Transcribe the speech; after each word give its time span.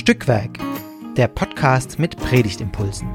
Stückwerk, 0.00 0.58
der 1.18 1.28
Podcast 1.28 1.98
mit 1.98 2.16
Predigtimpulsen. 2.16 3.06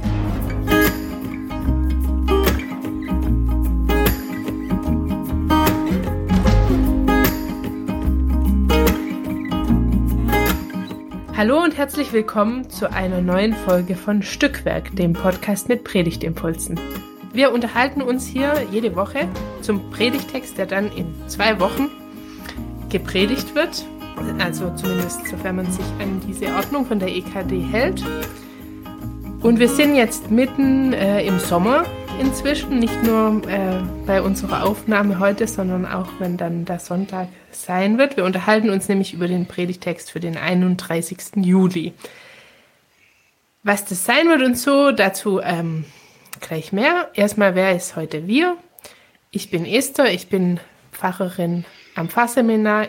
Hallo 11.36 11.63
und 11.63 11.75
herzlich 11.75 12.13
willkommen 12.13 12.69
zu 12.69 12.91
einer 12.91 13.20
neuen 13.20 13.55
Folge 13.55 13.95
von 13.95 14.21
Stückwerk, 14.21 14.95
dem 14.95 15.13
Podcast 15.13 15.67
mit 15.67 15.83
Predigtimpulsen. 15.83 16.79
Wir 17.33 17.52
unterhalten 17.52 18.04
uns 18.04 18.27
hier 18.27 18.63
jede 18.71 18.96
Woche 18.96 19.27
zum 19.61 19.89
Predigtext, 19.89 20.60
der 20.60 20.68
dann 20.68 20.91
in 20.91 21.07
zwei 21.25 21.60
Wochen 21.60 21.89
gepredigt 22.91 23.55
wird. 23.55 23.83
Also 24.39 24.74
zumindest 24.75 25.28
sofern 25.28 25.57
man 25.57 25.71
sich 25.71 25.86
an 26.00 26.21
diese 26.28 26.47
Ordnung 26.55 26.86
von 26.86 27.00
der 27.00 27.10
EKD 27.10 27.61
hält. 27.61 28.04
Und 29.41 29.60
wir 29.60 29.69
sind 29.69 29.96
jetzt 29.96 30.32
mitten 30.32 30.93
äh, 30.93 31.25
im 31.25 31.39
Sommer 31.39 31.86
inzwischen, 32.19 32.80
nicht 32.80 33.03
nur 33.03 33.41
äh, 33.47 33.81
bei 34.05 34.22
unserer 34.22 34.64
Aufnahme 34.64 35.19
heute, 35.19 35.47
sondern 35.47 35.86
auch 35.86 36.08
wenn 36.19 36.38
dann 36.38 36.66
der 36.66 36.80
Sonntag 36.80 37.28
sein 37.52 37.97
wird. 37.97 38.17
Wir 38.17 38.23
unterhalten 38.23 38.69
uns 38.69 38.88
nämlich 38.88 39.14
über 39.14 39.28
den 39.28 39.45
Predigtext 39.45 40.11
für 40.11 40.19
den 40.19 40.38
31. 40.38 41.17
Juli. 41.38 41.94
Was 43.63 43.86
das 43.86 44.05
sein 44.05 44.27
wird 44.27 44.41
und 44.41 44.58
so, 44.58 44.91
dazu 44.91 45.41
ähm, 45.41 45.86
gleich 46.39 46.72
mehr. 46.72 47.09
Erstmal, 47.13 47.55
wer 47.55 47.75
ist 47.75 47.95
heute 47.95 48.27
wir? 48.27 48.58
Ich 49.31 49.50
bin 49.50 49.66
Esther, 49.66 50.11
ich 50.13 50.30
bin 50.30 50.59
Pfarrerin 50.91 51.66
am 51.95 52.09
Pfarrseminar 52.09 52.88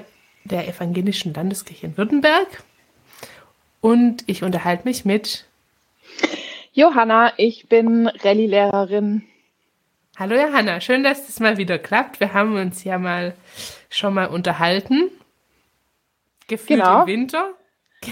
der 0.49 0.69
Evangelischen 0.69 1.35
Landeskirche 1.35 1.87
in 1.87 1.97
Württemberg 1.97 2.63
und 3.81 4.25
ich 4.27 4.43
unterhalte 4.43 4.85
mich 4.85 5.05
mit 5.05 5.47
Johanna, 6.73 7.33
ich 7.37 7.69
bin 7.69 8.07
Rallye-Lehrerin. 8.07 9.23
Hallo 10.19 10.35
Johanna, 10.35 10.81
schön, 10.81 11.05
dass 11.05 11.27
das 11.27 11.41
mal 11.41 11.57
wieder 11.57 11.79
klappt. 11.79 12.21
Wir 12.21 12.33
haben 12.33 12.57
uns 12.57 12.85
ja 12.85 12.99
mal 12.99 13.35
schon 13.91 14.15
mal 14.15 14.27
unterhalten. 14.27 15.11
Gefühlt 16.49 16.81
genau. 16.81 17.03
im 17.03 17.07
Winter. 17.07 17.51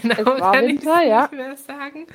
Genau, 0.03 0.37
kann 0.37 0.67
Winter, 0.67 1.03
ich 1.03 1.09
ja. 1.09 1.31
mehr 1.33 1.57
sagen. 1.57 2.07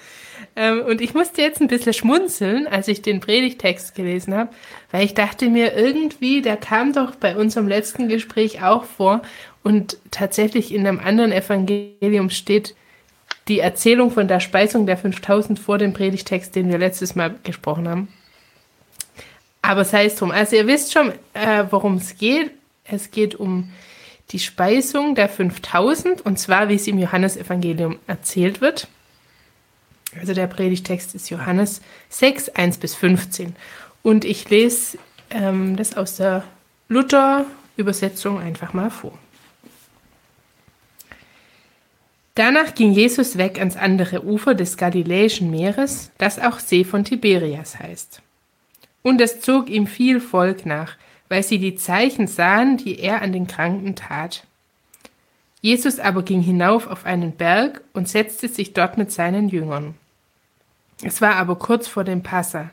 Ähm, 0.56 0.82
und 0.86 1.02
ich 1.02 1.14
musste 1.14 1.42
jetzt 1.42 1.62
ein 1.62 1.68
bisschen 1.68 1.94
schmunzeln, 1.94 2.68
als 2.68 2.88
ich 2.88 3.02
den 3.02 3.20
Predigtext 3.20 3.96
gelesen 3.96 4.34
habe, 4.36 4.50
weil 4.92 5.06
ich 5.06 5.14
dachte 5.14 5.50
mir 5.50 5.76
irgendwie, 5.76 6.42
der 6.42 6.58
kam 6.58 6.94
doch 6.94 7.16
bei 7.16 7.36
unserem 7.36 7.68
letzten 7.68 8.10
Gespräch 8.10 8.64
auch 8.64 8.84
vor 8.84 9.22
und 9.64 9.98
tatsächlich 10.12 10.74
in 10.74 10.86
einem 10.86 11.00
anderen 11.00 11.32
Evangelium 11.32 12.30
steht 12.30 12.76
die 13.48 13.60
Erzählung 13.60 14.12
von 14.12 14.28
der 14.28 14.40
Speisung 14.40 14.86
der 14.86 14.98
5000 14.98 15.60
vor 15.60 15.78
dem 15.78 15.94
Predigtext, 15.94 16.56
den 16.56 16.70
wir 16.70 16.78
letztes 16.78 17.16
Mal 17.16 17.36
gesprochen 17.44 17.88
haben. 17.88 18.08
Aber 19.62 19.84
sei 19.86 20.06
es 20.06 20.16
drum. 20.16 20.32
Also 20.32 20.56
ihr 20.56 20.68
wisst 20.68 20.94
schon, 20.94 21.12
äh, 21.34 21.66
worum 21.70 21.96
es 21.96 22.18
geht. 22.18 22.52
Es 22.86 23.12
geht 23.12 23.36
um 23.36 23.70
die 24.32 24.40
Speisung 24.40 25.16
der 25.16 25.30
5000 25.30 26.22
und 26.22 26.38
zwar, 26.38 26.70
wie 26.70 26.76
es 26.76 26.88
im 26.88 27.00
Johannesevangelium 27.00 28.00
erzählt 28.08 28.62
wird. 28.62 28.88
Also 30.20 30.34
der 30.34 30.48
Predigtext 30.48 31.16
ist 31.16 31.30
Johannes 31.30 31.82
6, 32.10 32.50
1 32.50 32.78
bis 32.78 32.96
15. 32.96 33.56
Und 34.02 34.26
ich 34.26 34.50
lese 34.50 34.98
ähm, 35.30 35.76
das 35.76 35.96
aus 35.96 36.16
der 36.16 36.44
Luther-Übersetzung 36.88 38.40
einfach 38.40 38.74
mal 38.74 38.90
vor. 38.90 39.18
Danach 42.36 42.74
ging 42.74 42.94
Jesus 42.94 43.38
weg 43.38 43.60
ans 43.60 43.76
andere 43.76 44.24
Ufer 44.24 44.56
des 44.56 44.78
Galiläischen 44.78 45.52
Meeres, 45.52 46.10
das 46.18 46.40
auch 46.40 46.60
See 46.60 46.86
von 46.86 47.04
Tiberias 47.04 47.78
heißt. 47.78 48.22
Und 49.02 49.20
es 49.20 49.42
zog 49.42 49.70
ihm 49.70 49.88
viel 49.88 50.22
Volk 50.22 50.66
nach, 50.66 50.96
weil 51.30 51.44
sie 51.44 51.60
die 51.60 51.76
Zeichen 51.76 52.28
sahen, 52.28 52.78
die 52.78 53.00
er 53.00 53.22
an 53.22 53.32
den 53.32 53.48
Kranken 53.48 53.96
tat. 53.96 54.46
Jesus 55.62 56.00
aber 56.00 56.24
ging 56.24 56.42
hinauf 56.42 56.88
auf 56.88 57.06
einen 57.06 57.34
Berg 57.34 57.82
und 57.94 58.10
setzte 58.10 58.48
sich 58.48 58.74
dort 58.74 58.98
mit 58.98 59.12
seinen 59.12 59.50
Jüngern. 59.50 59.96
Es 61.04 61.22
war 61.22 61.36
aber 61.36 61.56
kurz 61.56 61.88
vor 61.88 62.04
dem 62.04 62.24
Passa, 62.24 62.72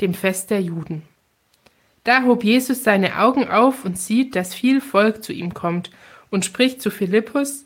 dem 0.00 0.14
Fest 0.14 0.50
der 0.50 0.60
Juden. 0.62 1.02
Da 2.04 2.22
hob 2.22 2.42
Jesus 2.42 2.84
seine 2.84 3.18
Augen 3.18 3.48
auf 3.48 3.84
und 3.84 3.98
sieht, 3.98 4.34
dass 4.34 4.54
viel 4.54 4.80
Volk 4.80 5.22
zu 5.22 5.32
ihm 5.32 5.52
kommt 5.52 5.90
und 6.30 6.44
spricht 6.44 6.80
zu 6.80 6.90
Philippus, 6.90 7.64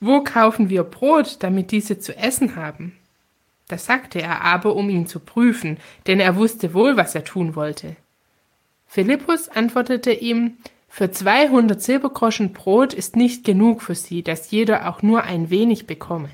wo 0.00 0.22
kaufen 0.22 0.68
wir 0.68 0.82
Brot, 0.84 1.36
damit 1.40 1.70
diese 1.70 1.98
zu 1.98 2.16
essen 2.16 2.56
haben? 2.56 2.96
Das 3.68 3.86
sagte 3.86 4.20
er 4.20 4.42
aber, 4.42 4.74
um 4.76 4.90
ihn 4.90 5.06
zu 5.06 5.20
prüfen, 5.20 5.78
denn 6.06 6.20
er 6.20 6.36
wusste 6.36 6.74
wohl, 6.74 6.96
was 6.96 7.14
er 7.14 7.24
tun 7.24 7.54
wollte. 7.54 7.96
Philippus 8.94 9.48
antwortete 9.48 10.12
ihm, 10.12 10.56
für 10.88 11.10
zweihundert 11.10 11.82
Silbergroschen 11.82 12.52
Brot 12.52 12.94
ist 12.94 13.16
nicht 13.16 13.42
genug 13.42 13.82
für 13.82 13.96
sie, 13.96 14.22
dass 14.22 14.52
jeder 14.52 14.88
auch 14.88 15.02
nur 15.02 15.24
ein 15.24 15.50
wenig 15.50 15.88
bekomme. 15.88 16.28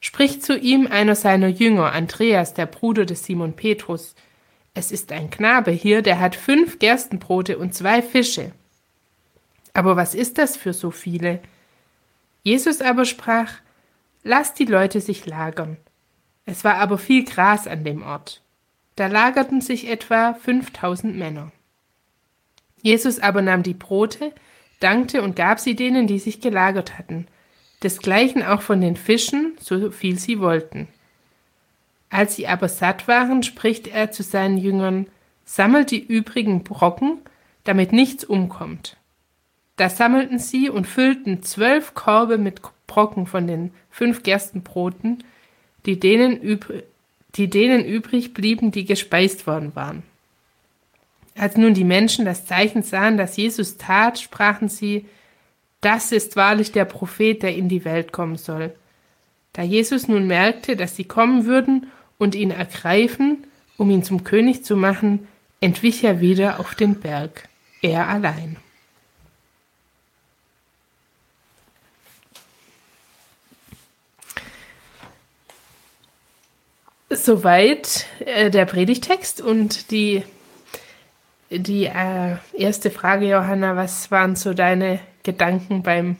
Spricht 0.00 0.42
zu 0.42 0.56
ihm 0.56 0.86
einer 0.86 1.14
seiner 1.14 1.48
Jünger, 1.48 1.92
Andreas, 1.92 2.54
der 2.54 2.64
Bruder 2.64 3.04
des 3.04 3.24
Simon 3.24 3.52
Petrus. 3.52 4.14
Es 4.72 4.90
ist 4.90 5.12
ein 5.12 5.28
Knabe 5.28 5.70
hier, 5.70 6.00
der 6.00 6.18
hat 6.18 6.34
fünf 6.34 6.78
Gerstenbrote 6.78 7.58
und 7.58 7.74
zwei 7.74 8.00
Fische. 8.00 8.52
Aber 9.74 9.96
was 9.96 10.14
ist 10.14 10.38
das 10.38 10.56
für 10.56 10.72
so 10.72 10.90
viele? 10.90 11.40
Jesus 12.42 12.80
aber 12.80 13.04
sprach, 13.04 13.52
Lass 14.22 14.54
die 14.54 14.64
Leute 14.64 15.02
sich 15.02 15.26
lagern. 15.26 15.76
Es 16.46 16.64
war 16.64 16.76
aber 16.76 16.96
viel 16.96 17.26
Gras 17.26 17.66
an 17.66 17.84
dem 17.84 18.02
Ort. 18.02 18.40
Da 18.96 19.06
lagerten 19.06 19.60
sich 19.60 19.88
etwa 19.88 20.34
fünftausend 20.34 21.16
Männer. 21.16 21.52
Jesus 22.82 23.18
aber 23.18 23.42
nahm 23.42 23.62
die 23.62 23.74
Brote, 23.74 24.32
dankte 24.80 25.22
und 25.22 25.36
gab 25.36 25.60
sie 25.60 25.76
denen, 25.76 26.06
die 26.06 26.18
sich 26.18 26.40
gelagert 26.40 26.98
hatten, 26.98 27.26
desgleichen 27.82 28.42
auch 28.42 28.62
von 28.62 28.80
den 28.80 28.96
Fischen, 28.96 29.56
so 29.60 29.90
viel 29.90 30.18
sie 30.18 30.40
wollten. 30.40 30.88
Als 32.10 32.36
sie 32.36 32.48
aber 32.48 32.68
satt 32.68 33.06
waren, 33.06 33.42
spricht 33.42 33.86
er 33.86 34.10
zu 34.10 34.22
seinen 34.22 34.58
Jüngern, 34.58 35.06
sammelt 35.44 35.90
die 35.90 36.04
übrigen 36.04 36.64
Brocken, 36.64 37.18
damit 37.64 37.92
nichts 37.92 38.24
umkommt. 38.24 38.96
Da 39.76 39.88
sammelten 39.88 40.38
sie 40.38 40.68
und 40.68 40.86
füllten 40.86 41.42
zwölf 41.42 41.94
Korbe 41.94 42.36
mit 42.36 42.60
Brocken 42.86 43.26
von 43.26 43.46
den 43.46 43.72
fünf 43.90 44.22
Gerstenbroten, 44.22 45.24
die 45.86 45.98
denen, 45.98 46.40
übr 46.40 46.82
die 47.36 47.48
denen 47.48 47.84
übrig 47.84 48.34
blieben, 48.34 48.70
die 48.70 48.84
gespeist 48.84 49.46
worden 49.46 49.74
waren. 49.74 50.02
Als 51.36 51.56
nun 51.56 51.74
die 51.74 51.84
Menschen 51.84 52.24
das 52.24 52.44
Zeichen 52.44 52.82
sahen, 52.82 53.16
das 53.16 53.36
Jesus 53.36 53.76
tat, 53.76 54.18
sprachen 54.18 54.68
sie, 54.68 55.06
das 55.80 56.12
ist 56.12 56.36
wahrlich 56.36 56.72
der 56.72 56.84
Prophet, 56.84 57.42
der 57.42 57.54
in 57.54 57.68
die 57.68 57.84
Welt 57.84 58.12
kommen 58.12 58.36
soll. 58.36 58.74
Da 59.52 59.62
Jesus 59.62 60.08
nun 60.08 60.26
merkte, 60.26 60.76
dass 60.76 60.96
sie 60.96 61.04
kommen 61.04 61.46
würden 61.46 61.86
und 62.18 62.34
ihn 62.34 62.50
ergreifen, 62.50 63.46
um 63.78 63.90
ihn 63.90 64.02
zum 64.02 64.24
König 64.24 64.64
zu 64.64 64.76
machen, 64.76 65.26
entwich 65.60 66.04
er 66.04 66.20
wieder 66.20 66.60
auf 66.60 66.74
den 66.74 66.96
Berg, 66.96 67.48
er 67.80 68.08
allein. 68.08 68.56
Soweit 77.12 78.06
äh, 78.24 78.50
der 78.50 78.66
Predigtext 78.66 79.40
und 79.40 79.90
die, 79.90 80.22
die 81.50 81.86
äh, 81.86 82.36
erste 82.52 82.92
Frage, 82.92 83.26
Johanna, 83.26 83.74
was 83.74 84.12
waren 84.12 84.36
so 84.36 84.54
deine 84.54 85.00
Gedanken 85.24 85.82
beim 85.82 86.16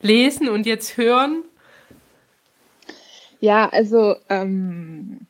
Lesen 0.00 0.50
und 0.50 0.66
jetzt 0.66 0.98
Hören? 0.98 1.42
Ja, 3.40 3.70
also 3.70 4.16
ähm, 4.28 5.26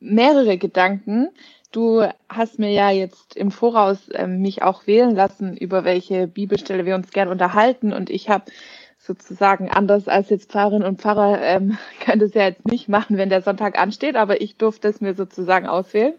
mehrere 0.00 0.58
Gedanken. 0.58 1.30
Du 1.72 2.06
hast 2.28 2.58
mir 2.58 2.72
ja 2.72 2.90
jetzt 2.90 3.36
im 3.36 3.50
Voraus 3.50 3.98
ähm, 4.12 4.42
mich 4.42 4.62
auch 4.62 4.86
wählen 4.86 5.14
lassen, 5.14 5.56
über 5.56 5.84
welche 5.84 6.26
Bibelstelle 6.26 6.84
wir 6.84 6.94
uns 6.94 7.10
gern 7.10 7.28
unterhalten. 7.28 7.94
Und 7.94 8.10
ich 8.10 8.28
habe 8.28 8.44
sozusagen 9.10 9.68
anders 9.68 10.06
als 10.06 10.30
jetzt 10.30 10.52
Pfarrerin 10.52 10.84
und 10.84 11.00
Pfarrer 11.00 11.42
ähm, 11.42 11.76
könnte 12.00 12.26
es 12.26 12.34
ja 12.34 12.44
jetzt 12.44 12.66
nicht 12.66 12.88
machen, 12.88 13.16
wenn 13.16 13.28
der 13.28 13.42
Sonntag 13.42 13.78
ansteht, 13.78 14.14
aber 14.14 14.40
ich 14.40 14.56
durfte 14.56 14.88
es 14.88 15.00
mir 15.00 15.14
sozusagen 15.14 15.66
auswählen. 15.66 16.14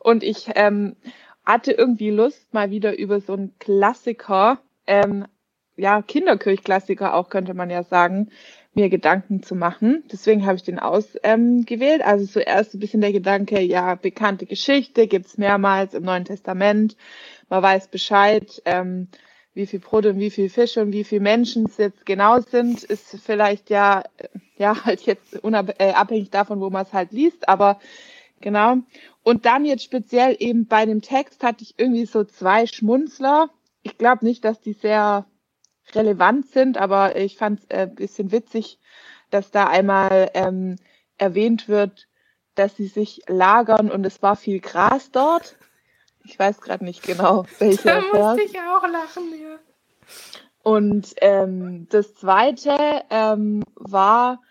Und 0.00 0.22
ich 0.22 0.50
ähm, 0.54 0.94
hatte 1.44 1.72
irgendwie 1.72 2.10
Lust, 2.10 2.54
mal 2.54 2.70
wieder 2.70 2.96
über 2.96 3.20
so 3.20 3.32
einen 3.32 3.58
Klassiker, 3.58 4.60
ähm, 4.86 5.26
ja, 5.76 6.02
Kinderkirchklassiker 6.02 7.14
auch, 7.14 7.28
könnte 7.28 7.54
man 7.54 7.70
ja 7.70 7.82
sagen, 7.82 8.30
mir 8.74 8.88
Gedanken 8.88 9.42
zu 9.42 9.56
machen. 9.56 10.04
Deswegen 10.12 10.46
habe 10.46 10.56
ich 10.56 10.62
den 10.62 10.78
ausgewählt. 10.78 12.00
Ähm, 12.00 12.06
also 12.06 12.26
zuerst 12.26 12.74
ein 12.74 12.80
bisschen 12.80 13.00
der 13.00 13.12
Gedanke, 13.12 13.60
ja, 13.60 13.96
bekannte 13.96 14.46
Geschichte, 14.46 15.08
gibt's 15.08 15.36
mehrmals 15.36 15.94
im 15.94 16.04
Neuen 16.04 16.24
Testament, 16.24 16.96
man 17.48 17.62
weiß 17.62 17.88
Bescheid. 17.88 18.62
Ähm, 18.64 19.08
wie 19.58 19.66
viel 19.66 19.80
Brot 19.80 20.06
und 20.06 20.20
wie 20.20 20.30
viel 20.30 20.48
Fisch 20.48 20.76
und 20.76 20.92
wie 20.92 21.02
viel 21.02 21.18
Menschen 21.18 21.66
es 21.66 21.78
jetzt 21.78 22.06
genau 22.06 22.38
sind, 22.40 22.84
ist 22.84 23.18
vielleicht 23.20 23.70
ja, 23.70 24.04
ja, 24.56 24.84
halt 24.84 25.00
jetzt 25.00 25.34
unabhängig 25.42 26.28
äh, 26.28 26.30
davon, 26.30 26.60
wo 26.60 26.70
man 26.70 26.86
es 26.86 26.92
halt 26.92 27.10
liest, 27.10 27.48
aber 27.48 27.80
genau. 28.40 28.76
Und 29.24 29.46
dann 29.46 29.64
jetzt 29.64 29.82
speziell 29.82 30.36
eben 30.38 30.68
bei 30.68 30.86
dem 30.86 31.02
Text 31.02 31.42
hatte 31.42 31.64
ich 31.64 31.74
irgendwie 31.76 32.06
so 32.06 32.22
zwei 32.22 32.68
Schmunzler. 32.68 33.50
Ich 33.82 33.98
glaube 33.98 34.24
nicht, 34.24 34.44
dass 34.44 34.60
die 34.60 34.74
sehr 34.74 35.26
relevant 35.92 36.46
sind, 36.46 36.78
aber 36.78 37.16
ich 37.16 37.36
fand 37.36 37.58
es 37.58 37.66
äh, 37.66 37.82
ein 37.82 37.96
bisschen 37.96 38.30
witzig, 38.30 38.78
dass 39.30 39.50
da 39.50 39.66
einmal 39.66 40.30
ähm, 40.34 40.76
erwähnt 41.16 41.68
wird, 41.68 42.06
dass 42.54 42.76
sie 42.76 42.86
sich 42.86 43.22
lagern 43.26 43.90
und 43.90 44.06
es 44.06 44.22
war 44.22 44.36
viel 44.36 44.60
Gras 44.60 45.10
dort. 45.10 45.56
Ich 46.28 46.38
weiß 46.38 46.60
gerade 46.60 46.84
nicht 46.84 47.02
genau, 47.02 47.46
welcher. 47.58 48.02
Da 48.12 48.18
musste 48.18 48.42
ich 48.42 48.60
auch 48.60 48.86
lachen, 48.86 49.32
ja. 49.40 49.58
Und 50.62 51.14
ähm, 51.22 51.86
das 51.88 52.14
zweite 52.14 52.76
ähm, 53.08 53.64
war 53.74 54.42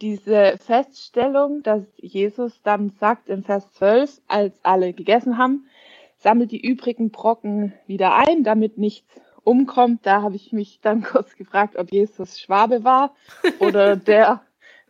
diese 0.00 0.58
Feststellung, 0.58 1.62
dass 1.62 1.84
Jesus 1.98 2.60
dann 2.62 2.90
sagt 2.98 3.28
in 3.28 3.44
Vers 3.44 3.70
12, 3.74 4.20
als 4.26 4.58
alle 4.64 4.92
gegessen 4.92 5.38
haben, 5.38 5.68
sammelt 6.18 6.50
die 6.50 6.60
übrigen 6.60 7.10
Brocken 7.10 7.74
wieder 7.86 8.16
ein, 8.16 8.42
damit 8.42 8.76
nichts 8.76 9.08
umkommt. 9.44 10.04
Da 10.04 10.22
habe 10.22 10.34
ich 10.34 10.52
mich 10.52 10.80
dann 10.80 11.02
kurz 11.04 11.36
gefragt, 11.36 11.76
ob 11.76 11.92
Jesus 11.92 12.40
Schwabe 12.40 12.82
war 12.82 13.14
oder 13.60 13.94
der, 13.96 14.42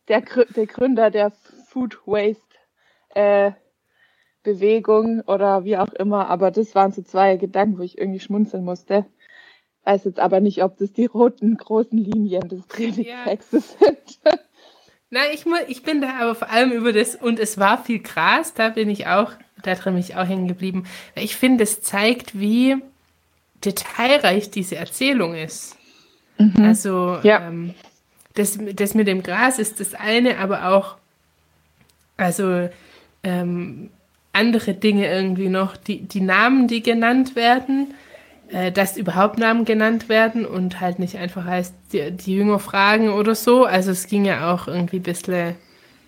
der, 0.09 0.23
der 0.23 0.67
Gründer 0.67 1.11
der 1.11 1.33
Food 1.69 1.99
Waste 2.07 2.41
äh, 3.11 3.53
Bewegung 4.43 5.21
oder 5.23 5.65
wie 5.65 5.77
auch 5.77 5.93
immer. 5.93 6.29
Aber 6.29 6.51
das 6.51 6.75
waren 6.75 6.93
so 6.93 7.03
zwei 7.03 7.37
Gedanken, 7.37 7.79
wo 7.79 7.83
ich 7.83 7.99
irgendwie 7.99 8.21
schmunzeln 8.21 8.65
musste. 8.65 9.07
Weiß 9.85 10.05
jetzt 10.05 10.21
aber 10.21 10.41
nicht, 10.41 10.63
ob 10.63 10.79
das 10.79 10.93
die 10.93 11.07
roten 11.07 11.57
großen 11.57 11.99
Linien 11.99 12.49
des 12.49 12.67
Predigtextes 12.67 13.77
ja. 13.81 13.87
sind. 13.87 14.21
Nein, 15.11 15.31
ich, 15.35 15.45
ich 15.69 15.83
bin 15.83 16.01
da 16.01 16.21
aber 16.21 16.35
vor 16.37 16.51
allem 16.51 16.71
über 16.71 16.93
das, 16.93 17.17
und 17.17 17.41
es 17.41 17.59
war 17.59 17.83
viel 17.83 17.99
Gras, 17.99 18.55
da 18.55 18.69
bin 18.69 18.89
ich 18.89 19.09
auch, 19.09 19.33
da 19.63 19.75
drin 19.75 19.95
bin 19.95 20.03
ich 20.03 20.15
auch 20.15 20.27
hängen 20.27 20.47
geblieben. 20.47 20.85
Ich 21.17 21.35
finde, 21.35 21.65
es 21.65 21.83
zeigt, 21.83 22.39
wie 22.39 22.77
detailreich 23.65 24.51
diese 24.51 24.77
Erzählung 24.77 25.35
ist. 25.35 25.77
Mhm. 26.39 26.65
Also, 26.65 27.19
ja. 27.25 27.49
ähm, 27.49 27.75
das, 28.35 28.59
das 28.75 28.95
mit 28.95 29.09
dem 29.09 29.25
Gras 29.25 29.59
ist 29.59 29.81
das 29.81 29.95
eine, 29.95 30.39
aber 30.39 30.69
auch, 30.69 30.97
also, 32.17 32.69
ähm, 33.25 33.91
andere 34.32 34.75
Dinge 34.75 35.12
irgendwie 35.12 35.49
noch, 35.49 35.77
die, 35.77 36.03
die 36.03 36.21
Namen, 36.21 36.69
die 36.69 36.82
genannt 36.82 37.37
werden, 37.37 37.94
äh, 38.50 38.73
dass 38.73 38.97
überhaupt 38.97 39.38
Namen 39.38 39.65
genannt 39.65 40.09
werden 40.09 40.44
und 40.44 40.81
halt 40.81 40.99
nicht 40.99 41.17
einfach 41.17 41.44
heißt, 41.44 41.75
die, 41.93 42.11
die 42.11 42.35
Jünger 42.35 42.59
fragen 42.59 43.11
oder 43.11 43.35
so. 43.35 43.65
Also 43.65 43.91
es 43.91 44.06
ging 44.06 44.25
ja 44.25 44.53
auch 44.53 44.69
irgendwie 44.69 44.97
ein 44.97 45.03
bisschen 45.03 45.56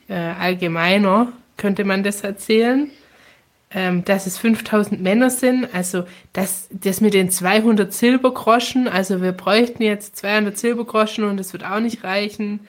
äh, 0.09 0.15
allgemeiner, 0.15 1.33
könnte 1.57 1.85
man 1.85 2.03
das 2.03 2.23
erzählen. 2.23 2.91
Ähm, 3.75 4.05
dass 4.05 4.27
es 4.27 4.37
5000 4.37 5.01
Männer 5.01 5.31
sind, 5.31 5.67
also 5.75 6.05
das, 6.35 6.69
das 6.71 7.01
mit 7.01 7.15
den 7.15 7.31
200 7.31 7.91
Silbergroschen, 7.91 8.87
also 8.87 9.23
wir 9.23 9.33
bräuchten 9.33 9.83
jetzt 9.83 10.17
200 10.17 10.59
Silbergroschen 10.59 11.25
und 11.25 11.41
es 11.41 11.55
wird 11.55 11.65
auch 11.65 11.81
nicht 11.81 12.05
reichen. 12.05 12.69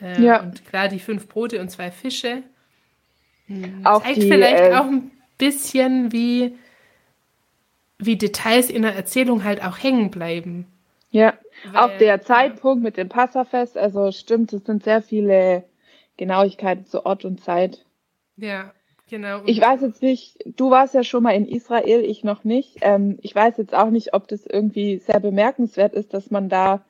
Äh, 0.00 0.22
ja. 0.22 0.40
Und 0.40 0.64
klar, 0.64 0.88
die 0.88 1.00
fünf 1.00 1.28
Brote 1.28 1.60
und 1.60 1.70
zwei 1.70 1.90
Fische. 1.90 2.42
Hm, 3.48 3.80
auch 3.84 4.02
zeigt 4.02 4.16
die, 4.16 4.28
vielleicht 4.28 4.72
äh, 4.72 4.74
auch 4.74 4.86
ein 4.86 5.10
bisschen, 5.36 6.12
wie 6.12 6.56
wie 7.98 8.16
Details 8.16 8.70
in 8.70 8.82
der 8.82 8.94
Erzählung 8.94 9.42
halt 9.44 9.62
auch 9.64 9.82
hängen 9.82 10.10
bleiben. 10.10 10.66
Ja, 11.10 11.34
Weil, 11.64 11.76
auch 11.76 11.98
der 11.98 12.22
Zeitpunkt 12.22 12.82
mit 12.82 12.96
dem 12.96 13.08
Passafest, 13.08 13.76
also 13.76 14.12
stimmt, 14.12 14.52
es 14.52 14.64
sind 14.64 14.84
sehr 14.84 15.02
viele 15.02 15.64
Genauigkeiten 16.16 16.86
zu 16.86 17.04
Ort 17.06 17.24
und 17.24 17.40
Zeit. 17.40 17.84
Ja, 18.36 18.72
genau. 19.08 19.40
Ich 19.46 19.60
weiß 19.60 19.80
jetzt 19.80 20.02
nicht, 20.02 20.38
du 20.44 20.70
warst 20.70 20.94
ja 20.94 21.02
schon 21.02 21.22
mal 21.22 21.34
in 21.34 21.48
Israel, 21.48 22.04
ich 22.04 22.24
noch 22.24 22.44
nicht. 22.44 22.76
Ähm, 22.82 23.18
ich 23.22 23.34
weiß 23.34 23.56
jetzt 23.56 23.74
auch 23.74 23.90
nicht, 23.90 24.14
ob 24.14 24.28
das 24.28 24.46
irgendwie 24.46 24.98
sehr 24.98 25.18
bemerkenswert 25.18 25.94
ist, 25.94 26.14
dass 26.14 26.30
man 26.30 26.48
da 26.48 26.84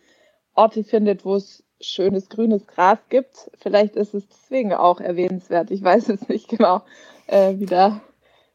Orte 0.54 0.84
findet, 0.84 1.24
wo 1.24 1.36
es 1.36 1.62
schönes 1.80 2.28
grünes 2.28 2.66
Gras 2.66 2.98
gibt. 3.08 3.50
Vielleicht 3.60 3.96
ist 3.96 4.14
es 4.14 4.26
deswegen 4.28 4.72
auch 4.72 5.00
erwähnenswert. 5.00 5.70
Ich 5.70 5.82
weiß 5.82 6.08
es 6.08 6.28
nicht 6.28 6.48
genau, 6.48 6.82
äh, 7.26 7.54
wie 7.56 7.66
da 7.66 8.00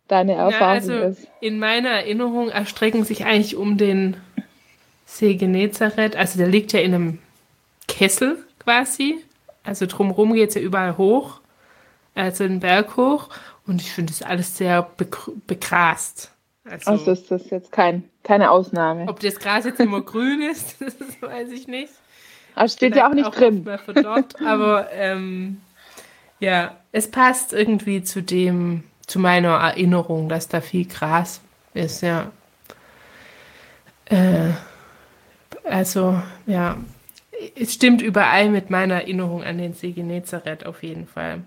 deine 0.07 0.33
Erfahrung 0.33 0.59
ja, 0.59 0.69
also 0.69 0.93
ist. 0.93 1.27
In 1.39 1.59
meiner 1.59 1.89
Erinnerung 1.89 2.49
erstrecken 2.49 3.03
sich 3.03 3.25
eigentlich 3.25 3.55
um 3.55 3.77
den 3.77 4.17
See 5.05 5.35
Genezareth, 5.35 6.15
also 6.15 6.37
der 6.37 6.47
liegt 6.47 6.73
ja 6.73 6.79
in 6.79 6.93
einem 6.93 7.19
Kessel 7.87 8.43
quasi, 8.59 9.17
also 9.63 9.85
drumherum 9.85 10.33
geht 10.33 10.49
es 10.49 10.55
ja 10.55 10.61
überall 10.61 10.97
hoch, 10.97 11.41
also 12.15 12.45
den 12.45 12.59
Berg 12.59 12.97
hoch 12.97 13.29
und 13.67 13.81
ich 13.81 13.91
finde 13.91 14.11
das 14.11 14.21
alles 14.21 14.57
sehr 14.57 14.89
begrast. 15.47 16.31
Also, 16.65 16.91
also 16.91 17.11
ist 17.11 17.29
das 17.29 17.49
jetzt 17.49 17.71
kein, 17.71 18.09
keine 18.23 18.49
Ausnahme. 18.49 19.07
Ob 19.09 19.19
das 19.19 19.37
Gras 19.37 19.65
jetzt 19.65 19.79
immer 19.79 20.01
grün 20.01 20.41
ist, 20.41 20.77
das 20.81 20.93
weiß 21.21 21.51
ich 21.51 21.67
nicht. 21.67 21.91
Aber 22.55 22.67
steht 22.67 22.95
ja 22.95 23.09
auch 23.09 23.13
nicht 23.13 23.25
auch 23.25 23.35
drin. 23.35 23.67
Dort, 23.95 24.41
aber 24.41 24.91
ähm, 24.91 25.61
ja, 26.39 26.75
es 26.91 27.09
passt 27.09 27.53
irgendwie 27.53 28.03
zu 28.03 28.21
dem, 28.21 28.83
zu 29.07 29.19
meiner 29.19 29.55
Erinnerung, 29.55 30.29
dass 30.29 30.47
da 30.47 30.61
viel 30.61 30.85
Gras 30.85 31.41
ist, 31.73 32.01
ja. 32.01 32.31
Äh, 34.05 34.51
also, 35.63 36.21
ja, 36.45 36.77
es 37.55 37.73
stimmt 37.73 38.01
überall 38.01 38.49
mit 38.49 38.69
meiner 38.69 38.95
Erinnerung 38.95 39.43
an 39.43 39.57
den 39.57 39.73
See 39.73 39.91
Genezareth 39.91 40.65
auf 40.65 40.83
jeden 40.83 41.07
Fall. 41.07 41.41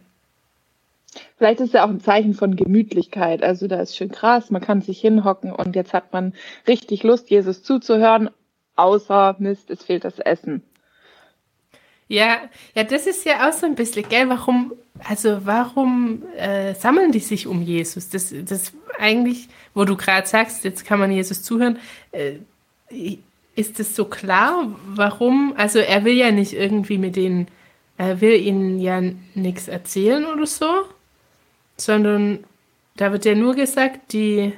Vielleicht 1.39 1.61
ist 1.61 1.75
ja 1.75 1.85
auch 1.85 1.89
ein 1.89 2.01
Zeichen 2.01 2.35
von 2.35 2.57
Gemütlichkeit. 2.57 3.43
Also 3.43 3.69
da 3.69 3.81
ist 3.81 3.97
schön 3.97 4.11
Gras, 4.11 4.51
man 4.51 4.63
kann 4.63 4.83
sich 4.83 5.01
hinhocken 5.01 5.53
und 5.53 5.77
jetzt 5.77 5.93
hat 5.93 6.13
man 6.13 6.35
richtig 6.67 7.03
Lust, 7.03 7.31
Jesus 7.31 7.63
zuzuhören, 7.63 8.31
außer 8.77 9.37
Mist, 9.39 9.71
es 9.71 9.85
fehlt 9.85 10.05
das 10.05 10.19
Essen. 10.19 10.63
Ja, 12.09 12.39
ja, 12.75 12.85
das 12.85 13.07
ist 13.07 13.25
ja 13.25 13.49
auch 13.49 13.53
so 13.53 13.67
ein 13.67 13.75
bisschen, 13.75 14.09
gell, 14.09 14.29
warum, 14.29 14.73
also 15.09 15.41
warum 15.45 16.23
äh, 16.37 16.75
sammeln 16.75 17.11
die 17.11 17.19
sich 17.19 17.47
um 17.47 17.63
Jesus? 17.63 18.09
Das, 18.09 18.33
das 18.45 18.73
eigentlich, 18.99 19.49
wo 19.75 19.85
du 19.85 19.97
gerade 19.97 20.27
sagst, 20.27 20.65
jetzt 20.65 20.85
kann 20.85 21.01
man 21.01 21.11
Jesus 21.11 21.43
zuhören, 21.43 21.79
äh, 22.13 22.37
ist 23.57 23.81
das 23.81 23.97
so 23.97 24.05
klar, 24.05 24.77
warum, 24.87 25.55
also 25.57 25.81
er 25.81 26.05
will 26.05 26.15
ja 26.15 26.31
nicht 26.31 26.53
irgendwie 26.53 26.99
mit 26.99 27.17
denen, 27.17 27.49
er 27.97 28.21
will 28.21 28.35
ihnen 28.41 28.79
ja 28.79 29.03
nichts 29.35 29.67
erzählen 29.67 30.27
oder 30.27 30.47
so, 30.47 30.85
sondern 31.77 32.45
da 32.97 33.11
wird 33.13 33.25
ja 33.25 33.35
nur 33.35 33.55
gesagt, 33.55 34.13
die, 34.13 34.53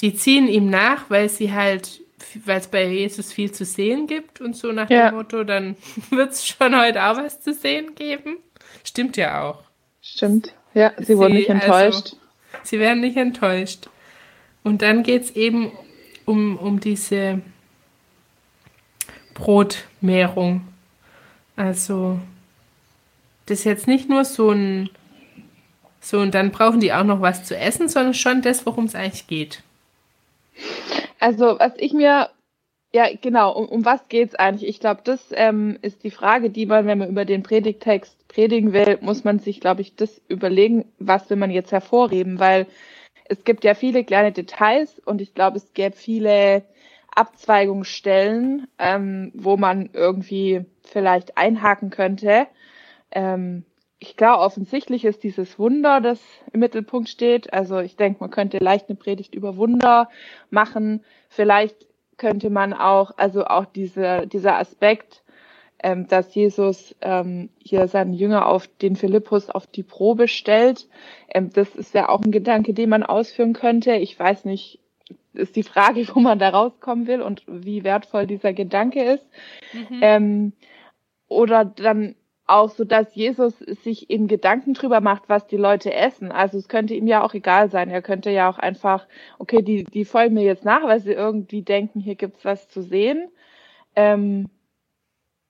die 0.00 0.14
ziehen 0.14 0.48
ihm 0.48 0.68
nach, 0.68 1.08
weil 1.08 1.28
sie 1.28 1.52
halt 1.52 2.00
weil 2.44 2.58
es 2.58 2.68
bei 2.68 2.86
Jesus 2.86 3.32
viel 3.32 3.52
zu 3.52 3.64
sehen 3.64 4.06
gibt 4.06 4.40
und 4.40 4.56
so 4.56 4.72
nach 4.72 4.90
ja. 4.90 5.10
dem 5.10 5.16
Motto, 5.16 5.44
dann 5.44 5.76
wird 6.10 6.32
es 6.32 6.46
schon 6.46 6.78
heute 6.78 7.02
auch 7.04 7.16
was 7.16 7.40
zu 7.40 7.52
sehen 7.52 7.94
geben. 7.94 8.38
Stimmt 8.84 9.16
ja 9.16 9.42
auch. 9.42 9.62
Stimmt. 10.02 10.54
Ja, 10.74 10.92
sie, 10.98 11.04
sie 11.04 11.18
wurden 11.18 11.34
nicht 11.34 11.50
also, 11.50 11.62
enttäuscht. 11.62 12.04
Also, 12.04 12.16
sie 12.62 12.78
werden 12.78 13.00
nicht 13.00 13.16
enttäuscht. 13.16 13.88
Und 14.62 14.82
dann 14.82 15.02
geht 15.02 15.24
es 15.24 15.30
eben 15.36 15.72
um, 16.24 16.58
um 16.58 16.80
diese 16.80 17.40
Brotmehrung. 19.34 20.66
Also, 21.56 22.18
das 23.46 23.60
ist 23.60 23.64
jetzt 23.64 23.86
nicht 23.86 24.08
nur 24.08 24.24
so 24.24 24.50
ein, 24.50 24.90
so 26.00 26.20
und 26.20 26.34
dann 26.34 26.50
brauchen 26.50 26.80
die 26.80 26.92
auch 26.92 27.04
noch 27.04 27.20
was 27.20 27.44
zu 27.44 27.56
essen, 27.56 27.88
sondern 27.88 28.14
schon 28.14 28.42
das, 28.42 28.66
worum 28.66 28.84
es 28.84 28.94
eigentlich 28.94 29.26
geht. 29.26 29.62
Also, 31.20 31.58
was 31.58 31.72
ich 31.76 31.92
mir, 31.92 32.30
ja, 32.92 33.06
genau, 33.20 33.52
um, 33.52 33.68
um 33.68 33.84
was 33.84 34.08
geht's 34.08 34.34
eigentlich? 34.34 34.68
Ich 34.68 34.80
glaube, 34.80 35.00
das 35.04 35.32
ähm, 35.32 35.78
ist 35.82 36.04
die 36.04 36.10
Frage, 36.10 36.50
die 36.50 36.66
man, 36.66 36.86
wenn 36.86 36.98
man 36.98 37.08
über 37.10 37.24
den 37.24 37.42
Predigtext 37.42 38.28
predigen 38.28 38.72
will, 38.72 38.98
muss 39.00 39.24
man 39.24 39.38
sich, 39.38 39.60
glaube 39.60 39.80
ich, 39.82 39.96
das 39.96 40.20
überlegen, 40.28 40.84
was 40.98 41.28
will 41.30 41.36
man 41.36 41.50
jetzt 41.50 41.72
hervorheben, 41.72 42.38
weil 42.38 42.66
es 43.28 43.44
gibt 43.44 43.64
ja 43.64 43.74
viele 43.74 44.04
kleine 44.04 44.32
Details 44.32 44.98
und 45.00 45.20
ich 45.20 45.34
glaube, 45.34 45.58
es 45.58 45.72
gäbe 45.74 45.96
viele 45.96 46.64
Abzweigungsstellen, 47.14 48.68
ähm, 48.78 49.32
wo 49.34 49.56
man 49.56 49.90
irgendwie 49.92 50.64
vielleicht 50.84 51.36
einhaken 51.36 51.90
könnte. 51.90 52.46
Ähm, 53.10 53.64
ich 54.00 54.16
glaube, 54.16 54.42
offensichtlich 54.42 55.04
ist 55.04 55.24
dieses 55.24 55.58
Wunder, 55.58 56.00
das 56.00 56.20
im 56.52 56.60
Mittelpunkt 56.60 57.08
steht. 57.08 57.52
Also 57.52 57.80
ich 57.80 57.96
denke, 57.96 58.20
man 58.20 58.30
könnte 58.30 58.58
leicht 58.58 58.88
eine 58.88 58.96
Predigt 58.96 59.34
über 59.34 59.56
Wunder 59.56 60.08
machen. 60.50 61.04
Vielleicht 61.28 61.86
könnte 62.16 62.50
man 62.50 62.72
auch, 62.72 63.12
also 63.16 63.44
auch 63.44 63.64
diese, 63.64 64.26
dieser 64.26 64.56
Aspekt, 64.58 65.22
ähm, 65.80 66.06
dass 66.08 66.34
Jesus 66.34 66.94
ähm, 67.00 67.50
hier 67.58 67.86
seinen 67.88 68.12
Jünger 68.12 68.46
auf 68.46 68.66
den 68.66 68.96
Philippus 68.96 69.50
auf 69.50 69.66
die 69.66 69.84
Probe 69.84 70.28
stellt. 70.28 70.88
Ähm, 71.28 71.50
das 71.52 71.74
ist 71.74 71.94
ja 71.94 72.08
auch 72.08 72.20
ein 72.22 72.32
Gedanke, 72.32 72.74
den 72.74 72.90
man 72.90 73.02
ausführen 73.02 73.52
könnte. 73.52 73.94
Ich 73.94 74.18
weiß 74.18 74.44
nicht, 74.44 74.80
ist 75.34 75.56
die 75.56 75.62
Frage, 75.62 76.06
wo 76.14 76.20
man 76.20 76.38
da 76.38 76.50
rauskommen 76.50 77.06
will 77.06 77.22
und 77.22 77.42
wie 77.46 77.84
wertvoll 77.84 78.26
dieser 78.26 78.52
Gedanke 78.52 79.02
ist. 79.02 79.26
Mhm. 79.72 80.00
Ähm, 80.02 80.52
oder 81.28 81.64
dann 81.64 82.14
auch 82.48 82.70
so, 82.70 82.84
dass 82.84 83.14
Jesus 83.14 83.58
sich 83.58 84.10
eben 84.10 84.26
Gedanken 84.26 84.74
drüber 84.74 85.00
macht, 85.00 85.28
was 85.28 85.46
die 85.46 85.56
Leute 85.56 85.92
essen. 85.92 86.32
Also 86.32 86.58
es 86.58 86.68
könnte 86.68 86.94
ihm 86.94 87.06
ja 87.06 87.22
auch 87.22 87.34
egal 87.34 87.70
sein. 87.70 87.90
Er 87.90 88.02
könnte 88.02 88.30
ja 88.30 88.48
auch 88.48 88.58
einfach, 88.58 89.06
okay, 89.38 89.62
die, 89.62 89.84
die 89.84 90.04
folgen 90.04 90.34
mir 90.34 90.44
jetzt 90.44 90.64
nach, 90.64 90.82
weil 90.84 91.00
sie 91.00 91.12
irgendwie 91.12 91.62
denken, 91.62 92.00
hier 92.00 92.14
gibt's 92.14 92.44
was 92.44 92.68
zu 92.68 92.82
sehen. 92.82 93.30
Ähm, 93.94 94.48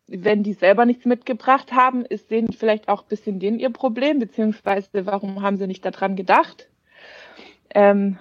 wenn 0.08 0.42
die 0.42 0.54
selber 0.54 0.86
nichts 0.86 1.04
mitgebracht 1.04 1.72
haben, 1.72 2.04
ist 2.04 2.30
denen 2.30 2.52
vielleicht 2.52 2.88
auch 2.88 3.02
bisschen 3.02 3.38
denen 3.38 3.58
ihr 3.58 3.70
Problem, 3.70 4.18
beziehungsweise 4.18 5.06
warum 5.06 5.42
haben 5.42 5.58
sie 5.58 5.66
nicht 5.66 5.84
daran 5.84 6.16
gedacht? 6.16 6.68
Ähm, 7.74 8.18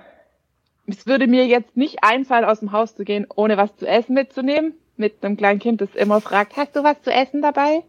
es 0.85 1.07
würde 1.07 1.27
mir 1.27 1.45
jetzt 1.47 1.75
nicht 1.77 2.03
einfallen, 2.03 2.45
aus 2.45 2.59
dem 2.59 2.71
Haus 2.71 2.95
zu 2.95 3.03
gehen, 3.03 3.25
ohne 3.33 3.57
was 3.57 3.75
zu 3.77 3.87
essen 3.87 4.13
mitzunehmen. 4.13 4.73
Mit 4.97 5.23
einem 5.23 5.37
kleinen 5.37 5.59
Kind, 5.59 5.81
das 5.81 5.95
immer 5.95 6.21
fragt, 6.21 6.57
hast 6.57 6.75
du 6.75 6.83
was 6.83 7.01
zu 7.01 7.11
essen 7.11 7.41
dabei? 7.41 7.83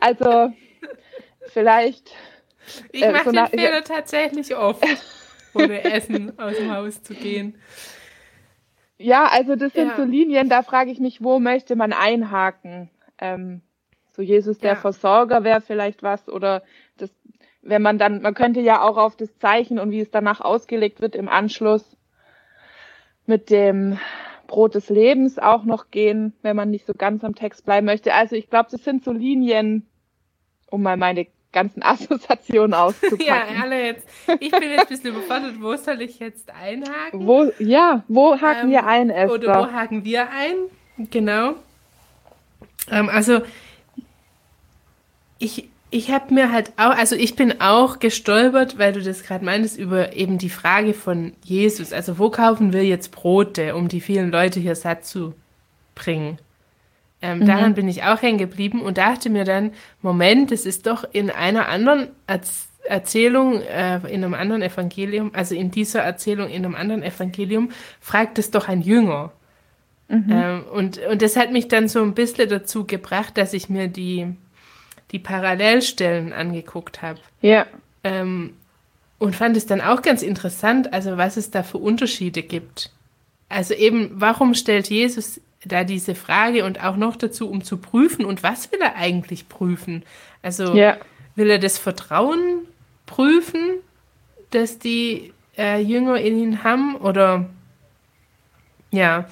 Also, 0.00 0.52
vielleicht. 1.48 2.12
Ich 2.92 3.02
äh, 3.02 3.12
mache 3.12 3.24
so 3.26 3.32
den 3.32 3.46
Fehler 3.46 3.84
tatsächlich 3.84 4.54
oft, 4.56 4.84
ohne 5.54 5.84
Essen 5.84 6.38
aus 6.38 6.56
dem 6.56 6.74
Haus 6.74 7.02
zu 7.02 7.14
gehen. 7.14 7.56
Ja, 8.98 9.26
also 9.26 9.56
das 9.56 9.72
sind 9.72 9.88
ja. 9.88 9.96
so 9.96 10.04
Linien, 10.04 10.48
da 10.48 10.62
frage 10.62 10.90
ich 10.90 11.00
mich, 11.00 11.22
wo 11.22 11.38
möchte 11.38 11.76
man 11.76 11.92
einhaken? 11.92 12.90
Ähm, 13.18 13.60
so 14.12 14.22
Jesus 14.22 14.58
der 14.58 14.72
ja. 14.72 14.76
Versorger 14.76 15.44
wäre 15.44 15.60
vielleicht 15.60 16.02
was 16.02 16.28
oder 16.28 16.62
das, 16.96 17.10
wenn 17.60 17.82
man 17.82 17.98
dann, 17.98 18.22
man 18.22 18.34
könnte 18.34 18.60
ja 18.60 18.80
auch 18.80 18.96
auf 18.96 19.16
das 19.16 19.36
Zeichen 19.38 19.78
und 19.78 19.90
wie 19.90 20.00
es 20.00 20.10
danach 20.10 20.40
ausgelegt 20.40 21.00
wird 21.02 21.14
im 21.14 21.28
Anschluss 21.28 21.96
mit 23.26 23.50
dem 23.50 23.98
Brot 24.46 24.74
des 24.74 24.88
Lebens 24.88 25.38
auch 25.38 25.64
noch 25.64 25.90
gehen, 25.90 26.32
wenn 26.42 26.56
man 26.56 26.70
nicht 26.70 26.86
so 26.86 26.94
ganz 26.94 27.24
am 27.24 27.34
Text 27.34 27.64
bleiben 27.64 27.86
möchte. 27.86 28.14
Also 28.14 28.36
ich 28.36 28.48
glaube, 28.50 28.68
das 28.70 28.84
sind 28.84 29.04
so 29.04 29.12
Linien, 29.12 29.86
um 30.70 30.82
mal 30.82 30.96
meine 30.96 31.26
ganzen 31.52 31.82
Assoziationen 31.84 32.74
auszupacken. 32.74 33.26
ja, 33.26 33.44
alle 33.62 33.86
jetzt. 33.86 34.08
Ich 34.40 34.50
bin 34.50 34.70
jetzt 34.70 34.82
ein 34.82 34.88
bisschen 34.88 35.10
überfordert. 35.10 35.60
Wo 35.60 35.74
soll 35.76 36.02
ich 36.02 36.18
jetzt 36.18 36.50
einhaken? 36.50 37.26
Wo, 37.26 37.50
ja, 37.58 38.04
wo 38.08 38.40
haken 38.40 38.66
ähm, 38.66 38.70
wir 38.70 38.86
ein, 38.86 39.10
Esther? 39.10 39.32
Oder 39.34 39.60
wo 39.60 39.72
haken 39.72 40.04
wir 40.04 40.30
ein? 40.30 40.56
Genau. 41.10 41.54
Ähm, 42.90 43.08
also 43.08 43.40
ich, 45.38 45.68
ich 45.90 46.10
habe 46.10 46.34
mir 46.34 46.52
halt 46.52 46.72
auch, 46.76 46.96
also 46.96 47.14
ich 47.14 47.36
bin 47.36 47.60
auch 47.60 48.00
gestolpert, 48.00 48.78
weil 48.78 48.92
du 48.92 49.02
das 49.02 49.22
gerade 49.22 49.44
meintest, 49.44 49.78
über 49.78 50.14
eben 50.14 50.38
die 50.38 50.50
Frage 50.50 50.94
von 50.94 51.32
Jesus. 51.44 51.92
Also 51.92 52.18
wo 52.18 52.30
kaufen 52.30 52.72
wir 52.72 52.84
jetzt 52.84 53.12
Brote, 53.12 53.76
um 53.76 53.88
die 53.88 54.00
vielen 54.00 54.30
Leute 54.30 54.58
hier 54.60 54.74
satt 54.74 55.04
zu 55.06 55.34
bringen? 55.94 56.38
Ähm, 57.22 57.38
mhm. 57.38 57.46
Daran 57.46 57.74
bin 57.74 57.88
ich 57.88 58.02
auch 58.02 58.20
hängen 58.20 58.38
geblieben 58.38 58.82
und 58.82 58.98
dachte 58.98 59.30
mir 59.30 59.44
dann, 59.44 59.72
Moment, 60.02 60.50
das 60.50 60.66
ist 60.66 60.86
doch 60.86 61.04
in 61.12 61.30
einer 61.30 61.68
anderen 61.68 62.08
Erz 62.26 62.68
Erzählung, 62.88 63.62
äh, 63.62 63.96
in 64.08 64.22
einem 64.22 64.34
anderen 64.34 64.62
Evangelium, 64.62 65.32
also 65.34 65.56
in 65.56 65.72
dieser 65.72 66.02
Erzählung 66.02 66.48
in 66.48 66.64
einem 66.64 66.76
anderen 66.76 67.02
Evangelium, 67.02 67.70
fragt 68.00 68.38
es 68.38 68.52
doch 68.52 68.68
ein 68.68 68.80
Jünger. 68.80 69.32
Mhm. 70.08 70.26
Ähm, 70.30 70.64
und, 70.72 71.00
und 71.10 71.20
das 71.20 71.36
hat 71.36 71.50
mich 71.50 71.66
dann 71.66 71.88
so 71.88 72.00
ein 72.02 72.14
bisschen 72.14 72.48
dazu 72.48 72.86
gebracht, 72.86 73.36
dass 73.38 73.54
ich 73.54 73.68
mir 73.68 73.88
die, 73.88 74.36
die 75.12 75.18
Parallelstellen 75.18 76.32
angeguckt 76.32 77.02
habe. 77.02 77.20
Ja. 77.40 77.66
Ähm, 78.04 78.54
und 79.18 79.34
fand 79.34 79.56
es 79.56 79.66
dann 79.66 79.80
auch 79.80 80.02
ganz 80.02 80.22
interessant, 80.22 80.92
also 80.92 81.16
was 81.16 81.36
es 81.36 81.50
da 81.50 81.62
für 81.62 81.78
Unterschiede 81.78 82.42
gibt. 82.42 82.90
Also 83.48 83.74
eben, 83.74 84.10
warum 84.14 84.54
stellt 84.54 84.90
Jesus 84.90 85.40
da 85.64 85.84
diese 85.84 86.14
Frage 86.14 86.64
und 86.64 86.84
auch 86.84 86.96
noch 86.96 87.16
dazu, 87.16 87.48
um 87.48 87.64
zu 87.64 87.78
prüfen 87.78 88.24
und 88.24 88.42
was 88.42 88.70
will 88.72 88.80
er 88.80 88.96
eigentlich 88.96 89.48
prüfen? 89.48 90.02
Also 90.42 90.74
ja. 90.74 90.98
will 91.34 91.50
er 91.50 91.58
das 91.58 91.78
Vertrauen 91.78 92.66
prüfen, 93.06 93.78
dass 94.50 94.78
die 94.78 95.32
äh, 95.56 95.80
Jünger 95.80 96.18
in 96.20 96.38
ihn 96.38 96.64
haben 96.64 96.96
oder 96.96 97.48
ja, 98.90 99.28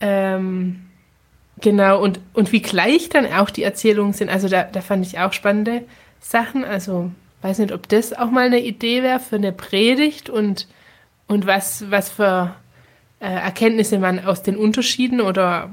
ähm, 0.00 0.87
genau, 1.60 2.02
und, 2.02 2.20
und 2.32 2.52
wie 2.52 2.62
gleich 2.62 3.08
dann 3.08 3.26
auch 3.32 3.50
die 3.50 3.62
Erzählungen 3.62 4.12
sind. 4.12 4.28
Also 4.28 4.48
da, 4.48 4.64
da 4.64 4.80
fand 4.80 5.06
ich 5.06 5.18
auch 5.18 5.32
spannende 5.32 5.84
Sachen. 6.20 6.64
Also 6.64 7.10
weiß 7.42 7.58
nicht, 7.58 7.72
ob 7.72 7.88
das 7.88 8.12
auch 8.12 8.30
mal 8.30 8.46
eine 8.46 8.60
Idee 8.60 9.02
wäre 9.02 9.20
für 9.20 9.36
eine 9.36 9.52
Predigt 9.52 10.30
und, 10.30 10.66
und 11.26 11.46
was, 11.46 11.90
was 11.90 12.10
für 12.10 12.54
äh, 13.20 13.26
Erkenntnisse 13.26 13.98
man 13.98 14.24
aus 14.24 14.42
den 14.42 14.56
Unterschieden 14.56 15.20
oder 15.20 15.70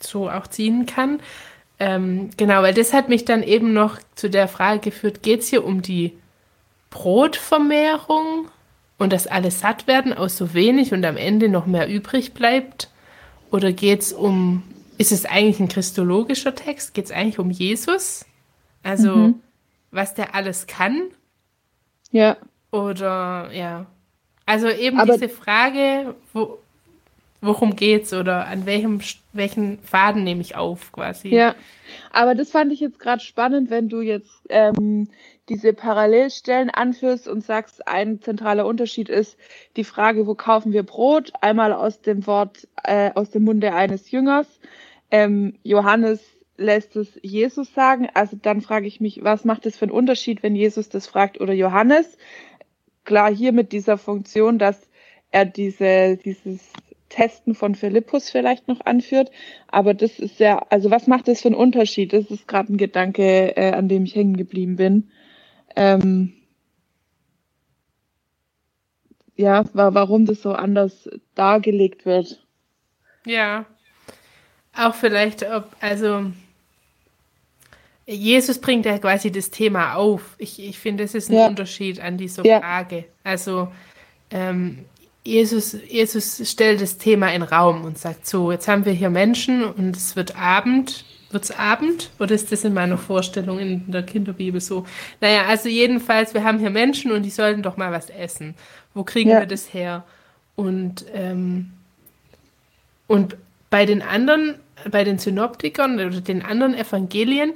so 0.00 0.30
auch 0.30 0.46
ziehen 0.46 0.86
kann. 0.86 1.20
Ähm, 1.78 2.30
genau, 2.36 2.62
weil 2.62 2.74
das 2.74 2.92
hat 2.92 3.08
mich 3.08 3.24
dann 3.24 3.42
eben 3.42 3.72
noch 3.72 3.98
zu 4.14 4.30
der 4.30 4.48
Frage 4.48 4.80
geführt, 4.80 5.22
geht 5.22 5.40
es 5.40 5.48
hier 5.48 5.64
um 5.64 5.82
die 5.82 6.12
Brotvermehrung 6.90 8.48
und 8.98 9.12
dass 9.12 9.26
alle 9.26 9.50
satt 9.50 9.86
werden 9.88 10.12
aus 10.12 10.36
so 10.36 10.54
wenig 10.54 10.92
und 10.92 11.04
am 11.04 11.16
Ende 11.16 11.48
noch 11.48 11.66
mehr 11.66 11.88
übrig 11.88 12.32
bleibt? 12.32 12.88
Oder 13.54 13.70
geht 13.70 14.00
es 14.00 14.12
um, 14.12 14.64
ist 14.98 15.12
es 15.12 15.26
eigentlich 15.26 15.60
ein 15.60 15.68
christologischer 15.68 16.56
Text? 16.56 16.92
Geht 16.92 17.04
es 17.04 17.12
eigentlich 17.12 17.38
um 17.38 17.52
Jesus? 17.52 18.26
Also, 18.82 19.14
mhm. 19.14 19.34
was 19.92 20.12
der 20.14 20.34
alles 20.34 20.66
kann? 20.66 21.02
Ja. 22.10 22.36
Oder, 22.72 23.52
ja. 23.52 23.86
Also 24.44 24.68
eben 24.68 24.98
Aber 24.98 25.12
diese 25.12 25.28
Frage, 25.28 26.16
wo, 26.32 26.58
worum 27.42 27.76
geht's 27.76 28.12
oder 28.12 28.48
an 28.48 28.66
welchem 28.66 29.00
welchen 29.32 29.78
Faden 29.78 30.24
nehme 30.24 30.40
ich 30.40 30.56
auf 30.56 30.90
quasi. 30.90 31.28
Ja, 31.28 31.54
aber 32.10 32.34
das 32.34 32.50
fand 32.50 32.72
ich 32.72 32.80
jetzt 32.80 32.98
gerade 32.98 33.22
spannend, 33.22 33.70
wenn 33.70 33.88
du 33.88 34.00
jetzt 34.00 34.32
ähm, 34.48 35.08
diese 35.48 35.74
Parallelstellen 35.74 36.70
anführst 36.70 37.28
und 37.28 37.42
sagst, 37.44 37.86
ein 37.86 38.20
zentraler 38.20 38.66
Unterschied 38.66 39.08
ist 39.08 39.36
die 39.76 39.84
Frage, 39.84 40.26
wo 40.26 40.34
kaufen 40.34 40.72
wir 40.72 40.82
Brot? 40.82 41.32
Einmal 41.40 41.72
aus 41.72 42.00
dem 42.00 42.26
Wort, 42.26 42.66
äh, 42.82 43.10
aus 43.14 43.30
dem 43.30 43.44
Munde 43.44 43.74
eines 43.74 44.10
Jüngers. 44.10 44.46
Ähm, 45.10 45.58
Johannes 45.62 46.22
lässt 46.56 46.96
es 46.96 47.18
Jesus 47.22 47.74
sagen. 47.74 48.08
Also 48.14 48.38
dann 48.40 48.62
frage 48.62 48.86
ich 48.86 49.00
mich, 49.00 49.22
was 49.22 49.44
macht 49.44 49.66
es 49.66 49.76
für 49.76 49.84
einen 49.84 49.92
Unterschied, 49.92 50.42
wenn 50.42 50.56
Jesus 50.56 50.88
das 50.88 51.06
fragt 51.06 51.40
oder 51.40 51.52
Johannes? 51.52 52.16
Klar, 53.04 53.34
hier 53.34 53.52
mit 53.52 53.72
dieser 53.72 53.98
Funktion, 53.98 54.58
dass 54.58 54.88
er 55.30 55.44
diese, 55.44 56.16
dieses 56.16 56.72
Testen 57.10 57.54
von 57.54 57.74
Philippus 57.74 58.30
vielleicht 58.30 58.66
noch 58.66 58.80
anführt. 58.80 59.30
Aber 59.68 59.92
das 59.92 60.18
ist 60.18 60.40
ja, 60.40 60.64
also 60.70 60.90
was 60.90 61.06
macht 61.06 61.28
das 61.28 61.42
für 61.42 61.48
einen 61.48 61.54
Unterschied? 61.54 62.14
Das 62.14 62.30
ist 62.30 62.48
gerade 62.48 62.72
ein 62.72 62.78
Gedanke, 62.78 63.56
äh, 63.58 63.72
an 63.72 63.88
dem 63.88 64.04
ich 64.04 64.14
hängen 64.14 64.38
geblieben 64.38 64.76
bin 64.76 65.10
ähm, 65.76 66.32
ja, 69.36 69.64
warum 69.72 70.26
das 70.26 70.42
so 70.42 70.52
anders 70.52 71.08
dargelegt 71.34 72.06
wird. 72.06 72.44
Ja. 73.26 73.66
Auch 74.76 74.94
vielleicht, 74.94 75.42
ob, 75.48 75.74
also 75.80 76.26
Jesus 78.06 78.58
bringt 78.60 78.86
ja 78.86 78.98
quasi 78.98 79.32
das 79.32 79.50
Thema 79.50 79.94
auf. 79.94 80.34
Ich, 80.38 80.62
ich 80.62 80.78
finde, 80.78 81.04
das 81.04 81.14
ist 81.14 81.30
ein 81.30 81.36
ja. 81.36 81.46
Unterschied 81.46 82.00
an 82.00 82.18
dieser 82.18 82.44
ja. 82.44 82.60
Frage. 82.60 83.04
Also 83.22 83.68
ähm, 84.30 84.84
Jesus, 85.24 85.76
Jesus 85.88 86.48
stellt 86.50 86.82
das 86.82 86.98
Thema 86.98 87.32
in 87.32 87.40
den 87.40 87.48
Raum 87.48 87.84
und 87.84 87.98
sagt 87.98 88.26
so, 88.26 88.52
jetzt 88.52 88.68
haben 88.68 88.84
wir 88.84 88.92
hier 88.92 89.10
Menschen 89.10 89.64
und 89.64 89.96
es 89.96 90.16
wird 90.16 90.36
Abend 90.36 91.04
wird 91.34 91.44
es 91.44 91.50
Abend 91.50 92.10
oder 92.18 92.34
ist 92.34 92.50
das 92.52 92.64
in 92.64 92.72
meiner 92.72 92.96
Vorstellung 92.96 93.58
in 93.58 93.90
der 93.90 94.02
Kinderbibel 94.02 94.60
so? 94.60 94.86
Naja, 95.20 95.44
also 95.46 95.68
jedenfalls, 95.68 96.32
wir 96.32 96.44
haben 96.44 96.58
hier 96.58 96.70
Menschen 96.70 97.12
und 97.12 97.22
die 97.22 97.30
sollten 97.30 97.62
doch 97.62 97.76
mal 97.76 97.92
was 97.92 98.08
essen. 98.08 98.54
Wo 98.94 99.04
kriegen 99.04 99.30
ja. 99.30 99.40
wir 99.40 99.46
das 99.46 99.74
her? 99.74 100.04
Und, 100.56 101.04
ähm, 101.12 101.72
und 103.06 103.36
bei 103.68 103.84
den 103.84 104.00
anderen, 104.00 104.54
bei 104.90 105.04
den 105.04 105.18
Synoptikern 105.18 105.94
oder 105.96 106.20
den 106.20 106.42
anderen 106.42 106.74
Evangelien, 106.74 107.52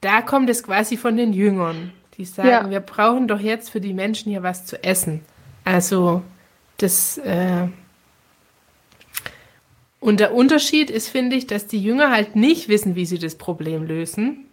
da 0.00 0.22
kommt 0.22 0.48
es 0.48 0.62
quasi 0.62 0.96
von 0.96 1.16
den 1.16 1.32
Jüngern. 1.32 1.92
Die 2.16 2.24
sagen, 2.24 2.48
ja. 2.48 2.70
wir 2.70 2.80
brauchen 2.80 3.28
doch 3.28 3.40
jetzt 3.40 3.70
für 3.70 3.80
die 3.80 3.92
Menschen 3.92 4.30
hier 4.30 4.42
was 4.42 4.64
zu 4.64 4.82
essen. 4.84 5.22
Also 5.64 6.22
das 6.78 7.18
äh, 7.18 7.66
und 10.02 10.18
der 10.18 10.34
Unterschied 10.34 10.90
ist, 10.90 11.08
finde 11.08 11.36
ich, 11.36 11.46
dass 11.46 11.68
die 11.68 11.80
Jünger 11.80 12.10
halt 12.10 12.34
nicht 12.34 12.68
wissen, 12.68 12.96
wie 12.96 13.06
sie 13.06 13.20
das 13.20 13.36
Problem 13.36 13.84
lösen. 13.84 14.46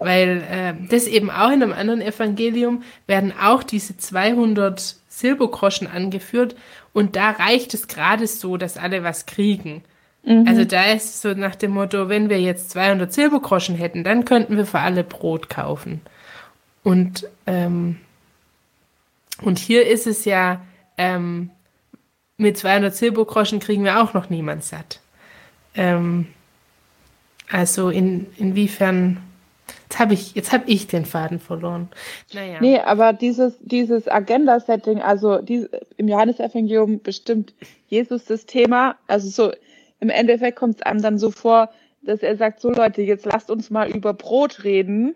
Weil 0.00 0.42
äh, 0.50 0.74
das 0.88 1.06
eben 1.06 1.30
auch 1.30 1.52
in 1.52 1.62
einem 1.62 1.72
anderen 1.72 2.00
Evangelium 2.00 2.82
werden 3.06 3.32
auch 3.40 3.62
diese 3.62 3.96
200 3.96 4.96
Silbergroschen 5.08 5.86
angeführt 5.86 6.56
und 6.92 7.14
da 7.14 7.30
reicht 7.30 7.72
es 7.72 7.86
gerade 7.86 8.26
so, 8.26 8.56
dass 8.56 8.76
alle 8.76 9.04
was 9.04 9.26
kriegen. 9.26 9.84
Mhm. 10.24 10.44
Also 10.48 10.64
da 10.64 10.86
ist 10.86 11.22
so 11.22 11.34
nach 11.34 11.54
dem 11.54 11.70
Motto, 11.70 12.08
wenn 12.08 12.28
wir 12.28 12.40
jetzt 12.40 12.70
200 12.70 13.12
Silbergroschen 13.12 13.76
hätten, 13.76 14.02
dann 14.02 14.24
könnten 14.24 14.56
wir 14.56 14.66
für 14.66 14.80
alle 14.80 15.04
Brot 15.04 15.48
kaufen. 15.48 16.00
Und, 16.82 17.28
ähm, 17.46 18.00
und 19.40 19.60
hier 19.60 19.86
ist 19.86 20.08
es 20.08 20.24
ja, 20.24 20.62
ähm, 20.98 21.50
mit 22.36 22.58
200 22.58 22.94
Silbergroschen 22.94 23.60
kriegen 23.60 23.84
wir 23.84 24.02
auch 24.02 24.14
noch 24.14 24.30
niemand 24.30 24.64
satt. 24.64 25.00
Ähm, 25.74 26.26
also 27.50 27.90
in, 27.90 28.26
inwiefern, 28.36 29.18
jetzt 29.84 29.98
habe 29.98 30.14
ich, 30.14 30.34
jetzt 30.34 30.52
hab 30.52 30.68
ich 30.68 30.86
den 30.86 31.04
Faden 31.04 31.38
verloren. 31.38 31.88
Naja. 32.32 32.58
Nee, 32.60 32.78
aber 32.78 33.12
dieses, 33.12 33.54
dieses 33.60 34.08
Agenda-Setting, 34.08 35.00
also 35.00 35.38
die, 35.38 35.68
im 35.96 36.08
Johannesevangelium 36.08 37.02
bestimmt 37.02 37.54
Jesus 37.88 38.24
das 38.24 38.46
Thema, 38.46 38.96
also 39.06 39.28
so 39.28 39.52
im 40.00 40.10
Endeffekt 40.10 40.58
kommt 40.58 40.76
es 40.76 40.82
einem 40.82 41.02
dann 41.02 41.18
so 41.18 41.30
vor, 41.30 41.70
dass 42.02 42.20
er 42.20 42.36
sagt, 42.36 42.60
so 42.60 42.70
Leute, 42.70 43.02
jetzt 43.02 43.24
lasst 43.24 43.50
uns 43.50 43.70
mal 43.70 43.90
über 43.90 44.12
Brot 44.12 44.64
reden. 44.64 45.14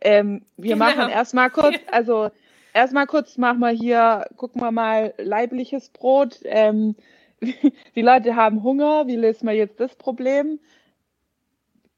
Ähm, 0.00 0.42
wir 0.56 0.74
genau. 0.74 0.84
machen 0.84 1.10
erstmal 1.10 1.50
kurz, 1.50 1.76
also 1.90 2.30
erstmal 2.76 3.06
kurz 3.06 3.38
machen 3.38 3.60
wir 3.60 3.70
hier, 3.70 4.28
gucken 4.36 4.60
wir 4.60 4.70
mal 4.70 5.14
leibliches 5.16 5.88
Brot. 5.88 6.40
Ähm, 6.44 6.94
die 7.40 8.02
Leute 8.02 8.36
haben 8.36 8.62
Hunger, 8.62 9.06
wie 9.06 9.16
lösen 9.16 9.48
wir 9.48 9.54
jetzt 9.54 9.80
das 9.80 9.96
Problem? 9.96 10.60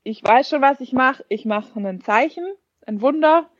Ich 0.04 0.22
weiß 0.22 0.48
schon, 0.48 0.62
was 0.62 0.80
ich 0.80 0.92
mache. 0.92 1.24
Ich 1.28 1.44
mache 1.44 1.78
ein 1.80 2.00
Zeichen, 2.00 2.46
ein 2.86 3.02
Wunder 3.02 3.50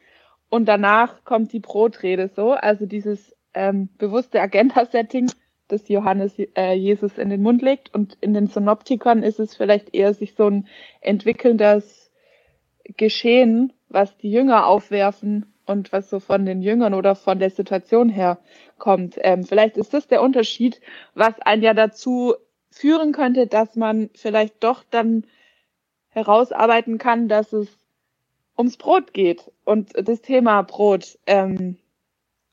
und 0.49 0.67
danach 0.67 1.25
kommt 1.25 1.53
die 1.53 1.61
Brotrede 1.61 2.29
so. 2.29 2.53
Also 2.53 2.87
dieses 2.87 3.37
ähm, 3.53 3.89
bewusste 3.99 4.41
Agenda-Setting, 4.41 5.31
das 5.67 5.89
Johannes 5.89 6.39
äh, 6.57 6.73
Jesus 6.75 7.19
in 7.19 7.29
den 7.29 7.43
Mund 7.43 7.63
legt. 7.63 7.93
Und 7.93 8.17
in 8.21 8.33
den 8.33 8.47
Synoptikern 8.47 9.23
ist 9.25 9.41
es 9.41 9.57
vielleicht 9.57 9.95
eher 9.95 10.15
sich 10.15 10.35
so 10.35 10.47
ein 10.47 10.69
entwickelndes 11.01 12.13
Geschehen, 12.97 13.73
was 13.89 14.17
die 14.17 14.31
Jünger 14.31 14.67
aufwerfen 14.67 15.53
und 15.69 15.93
was 15.93 16.11
so 16.11 16.21
von 16.21 16.47
den 16.47 16.63
Jüngern 16.63 16.95
oder 16.95 17.15
von 17.15 17.39
der 17.39 17.51
Situation 17.51 18.09
her 18.09 18.39
kommt. 18.79 19.17
Ähm, 19.19 19.45
vielleicht 19.45 19.77
ist 19.77 19.95
das 19.95 20.07
der 20.07 20.23
Unterschied, 20.23 20.81
was 21.15 21.39
einen 21.41 21.63
ja 21.63 21.75
dazu 21.75 22.35
führen 22.71 23.13
könnte, 23.13 23.47
dass 23.47 23.77
man 23.77 24.11
vielleicht 24.15 24.63
doch 24.63 24.85
dann 24.91 25.25
herausarbeiten 26.09 26.99
kann, 26.99 27.29
dass 27.29 27.53
es 27.53 27.69
ums 28.57 28.77
Brot 28.77 29.13
geht 29.13 29.51
und 29.65 29.93
das 29.97 30.21
Thema 30.21 30.63
Brot. 30.63 31.19
Ähm, 31.27 31.77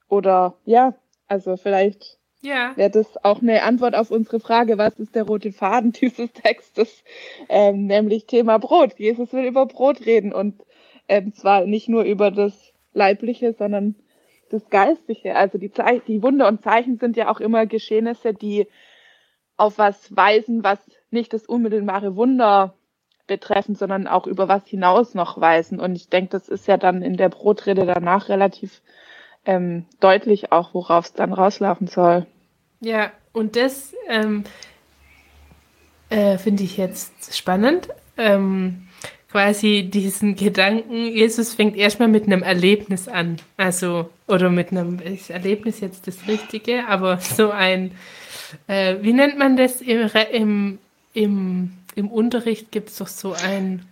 oder 0.08 0.56
ja, 0.66 0.94
also 1.28 1.58
vielleicht 1.58 2.20
ja. 2.42 2.74
wäre 2.76 2.92
das 2.92 3.24
auch 3.24 3.42
eine 3.42 3.64
Antwort 3.64 3.96
auf 3.96 4.12
unsere 4.12 4.40
Frage, 4.40 4.78
was 4.78 5.00
ist 5.00 5.16
der 5.16 5.24
rote 5.24 5.52
Faden 5.52 5.92
dieses 5.92 6.32
Textes, 6.34 7.04
ähm, 7.50 7.88
nämlich 7.88 8.26
Thema 8.26 8.60
Brot. 8.60 9.00
Jesus 9.00 9.34
will 9.34 9.46
über 9.46 9.66
Brot 9.66 10.06
reden 10.06 10.32
und 10.32 10.64
ähm, 11.08 11.34
zwar 11.34 11.66
nicht 11.66 11.90
nur 11.90 12.04
über 12.04 12.32
das 12.32 12.75
Leibliche, 12.96 13.54
sondern 13.54 13.96
das 14.50 14.70
Geistliche. 14.70 15.36
Also 15.36 15.58
die, 15.58 15.72
Ze 15.72 16.02
die 16.08 16.24
Wunder 16.24 16.48
und 16.48 16.64
Zeichen 16.64 16.98
sind 16.98 17.18
ja 17.18 17.30
auch 17.30 17.40
immer 17.40 17.66
Geschehnisse, 17.66 18.34
die 18.34 18.68
auf 19.58 19.78
was 19.78 20.16
weisen, 20.16 20.64
was 20.64 20.80
nicht 21.12 21.34
das 21.34 21.46
unmittelbare 21.46 22.16
Wunder 22.16 22.76
betreffen, 23.28 23.76
sondern 23.76 24.08
auch 24.08 24.28
über 24.28 24.48
was 24.48 24.68
hinaus 24.68 25.14
noch 25.14 25.40
weisen. 25.40 25.80
Und 25.80 25.96
ich 25.96 26.10
denke, 26.10 26.32
das 26.32 26.50
ist 26.50 26.68
ja 26.68 26.78
dann 26.78 27.02
in 27.02 27.18
der 27.18 27.30
Brotrede 27.30 27.86
danach 27.86 28.30
relativ 28.30 28.82
ähm, 29.46 29.86
deutlich 30.00 30.52
auch, 30.52 30.74
worauf 30.74 31.06
es 31.06 31.14
dann 31.14 31.34
rauslaufen 31.34 31.88
soll. 31.88 32.26
Ja, 32.82 33.12
und 33.34 33.56
das 33.56 33.96
ähm, 34.08 34.44
äh, 36.10 36.38
finde 36.38 36.64
ich 36.64 36.78
jetzt 36.78 37.36
spannend. 37.36 37.90
Ähm, 38.18 38.88
quasi 39.36 39.84
diesen 39.84 40.38
Gedanken, 40.38 41.08
Jesus 41.08 41.56
fängt 41.56 41.76
erstmal 41.76 42.08
mit 42.08 42.26
einem 42.26 42.42
Erlebnis 42.42 43.10
an. 43.10 43.36
Also, 43.58 44.10
oder 44.28 44.50
mit 44.50 44.72
einem, 44.72 45.00
ist 45.00 45.30
Erlebnis 45.30 45.82
jetzt 45.82 46.08
das 46.08 46.26
Richtige, 46.26 46.88
aber 46.88 47.18
so 47.20 47.52
ein, 47.52 47.92
äh, 48.68 48.96
wie 49.02 49.12
nennt 49.12 49.38
man 49.38 49.58
das 49.58 49.82
im, 49.82 50.10
im, 50.32 50.80
im, 51.14 51.74
im 51.96 52.08
Unterricht 52.08 52.72
gibt 52.72 52.88
es 52.88 52.96
doch 52.96 53.10
so 53.10 53.34
ein 53.34 53.86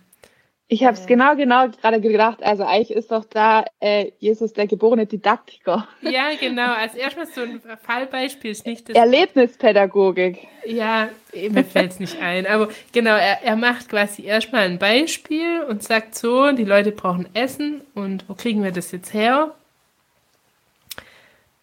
ich 0.74 0.84
habe 0.84 0.96
es 0.96 1.06
genau, 1.06 1.36
genau 1.36 1.68
gerade 1.68 2.00
gedacht. 2.00 2.42
Also 2.42 2.64
eigentlich 2.64 2.90
ist 2.90 3.12
doch 3.12 3.24
da 3.24 3.64
äh, 3.78 4.10
Jesus 4.18 4.52
der 4.52 4.66
geborene 4.66 5.06
Didaktiker. 5.06 5.86
Ja, 6.02 6.30
genau. 6.38 6.72
Als 6.74 6.96
erstmal 6.96 7.26
so 7.26 7.42
ein 7.42 7.60
Fallbeispiel 7.80 8.50
ist 8.50 8.66
nicht 8.66 8.88
das. 8.88 8.96
Erlebnispädagogik. 8.96 10.48
Ja, 10.66 11.10
mir 11.32 11.64
fällt 11.64 11.92
es 11.92 12.00
nicht 12.00 12.20
ein. 12.20 12.46
Aber 12.46 12.68
genau, 12.90 13.14
er, 13.14 13.44
er 13.44 13.54
macht 13.54 13.88
quasi 13.88 14.24
erstmal 14.24 14.62
ein 14.62 14.80
Beispiel 14.80 15.62
und 15.62 15.84
sagt 15.84 16.16
so, 16.16 16.50
die 16.50 16.64
Leute 16.64 16.90
brauchen 16.90 17.28
Essen 17.34 17.82
und 17.94 18.28
wo 18.28 18.34
kriegen 18.34 18.64
wir 18.64 18.72
das 18.72 18.90
jetzt 18.90 19.14
her? 19.14 19.54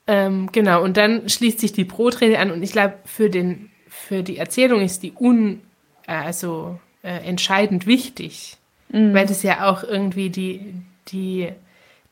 Ähm, 0.08 0.50
genau, 0.54 0.84
und 0.84 0.96
dann 0.96 1.28
schließt 1.28 1.60
sich 1.60 1.74
die 1.74 1.84
Brotrede 1.84 2.40
an 2.40 2.50
und 2.50 2.64
ich 2.64 2.72
glaube, 2.72 2.96
für, 3.04 3.30
für 3.88 4.24
die 4.24 4.38
Erzählung 4.38 4.82
ist 4.82 5.04
die 5.04 5.14
un, 5.20 5.62
also 6.08 6.80
äh, 7.04 7.28
entscheidend 7.28 7.88
wichtig 7.88 8.58
mhm. 8.92 9.14
weil 9.14 9.26
das 9.26 9.44
ja 9.44 9.70
auch 9.70 9.84
irgendwie 9.84 10.30
die, 10.30 10.74
die, 11.10 11.50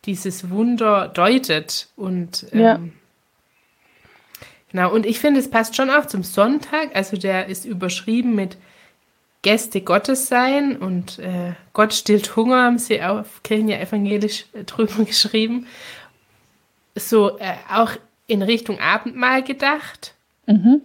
dieses 0.05 0.49
Wunder 0.49 1.07
deutet. 1.07 1.87
Und 1.95 2.45
ähm, 2.51 2.59
ja. 2.59 2.79
genau, 4.71 4.93
und 4.93 5.05
ich 5.05 5.19
finde, 5.19 5.39
es 5.39 5.49
passt 5.49 5.75
schon 5.75 5.89
auch 5.89 6.05
zum 6.05 6.23
Sonntag. 6.23 6.95
Also 6.95 7.17
der 7.17 7.47
ist 7.47 7.65
überschrieben 7.65 8.35
mit 8.35 8.57
Gäste 9.41 9.81
Gottes 9.81 10.27
sein 10.27 10.75
und 10.75 11.19
äh, 11.19 11.53
Gott 11.71 11.93
stillt 11.93 12.35
Hunger, 12.35 12.63
haben 12.63 12.77
sie 12.77 13.01
auf 13.01 13.41
Kirchen 13.43 13.69
ja 13.69 13.79
evangelisch 13.79 14.45
äh, 14.53 14.63
drüber 14.65 15.03
geschrieben. 15.05 15.67
So 16.95 17.37
äh, 17.39 17.53
auch 17.71 17.91
in 18.27 18.41
Richtung 18.41 18.79
Abendmahl 18.79 19.43
gedacht. 19.43 20.13
Mhm. 20.45 20.81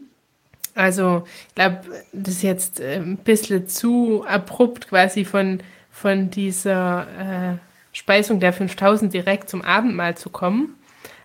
Also, 0.77 1.25
ich 1.49 1.55
glaube, 1.55 1.81
das 2.13 2.35
ist 2.35 2.43
jetzt 2.43 2.81
äh, 2.81 2.97
ein 2.97 3.17
bisschen 3.17 3.69
zu 3.69 4.25
abrupt 4.27 4.89
quasi 4.89 5.25
von 5.25 5.61
von 5.95 6.29
dieser 6.29 7.53
äh, 7.53 7.57
Speisung 7.93 8.41
der 8.41 8.53
5000 8.53 9.15
direkt 9.15 9.49
zum 9.49 9.63
Abendmahl 9.63 10.17
zu 10.17 10.29
kommen, 10.29 10.75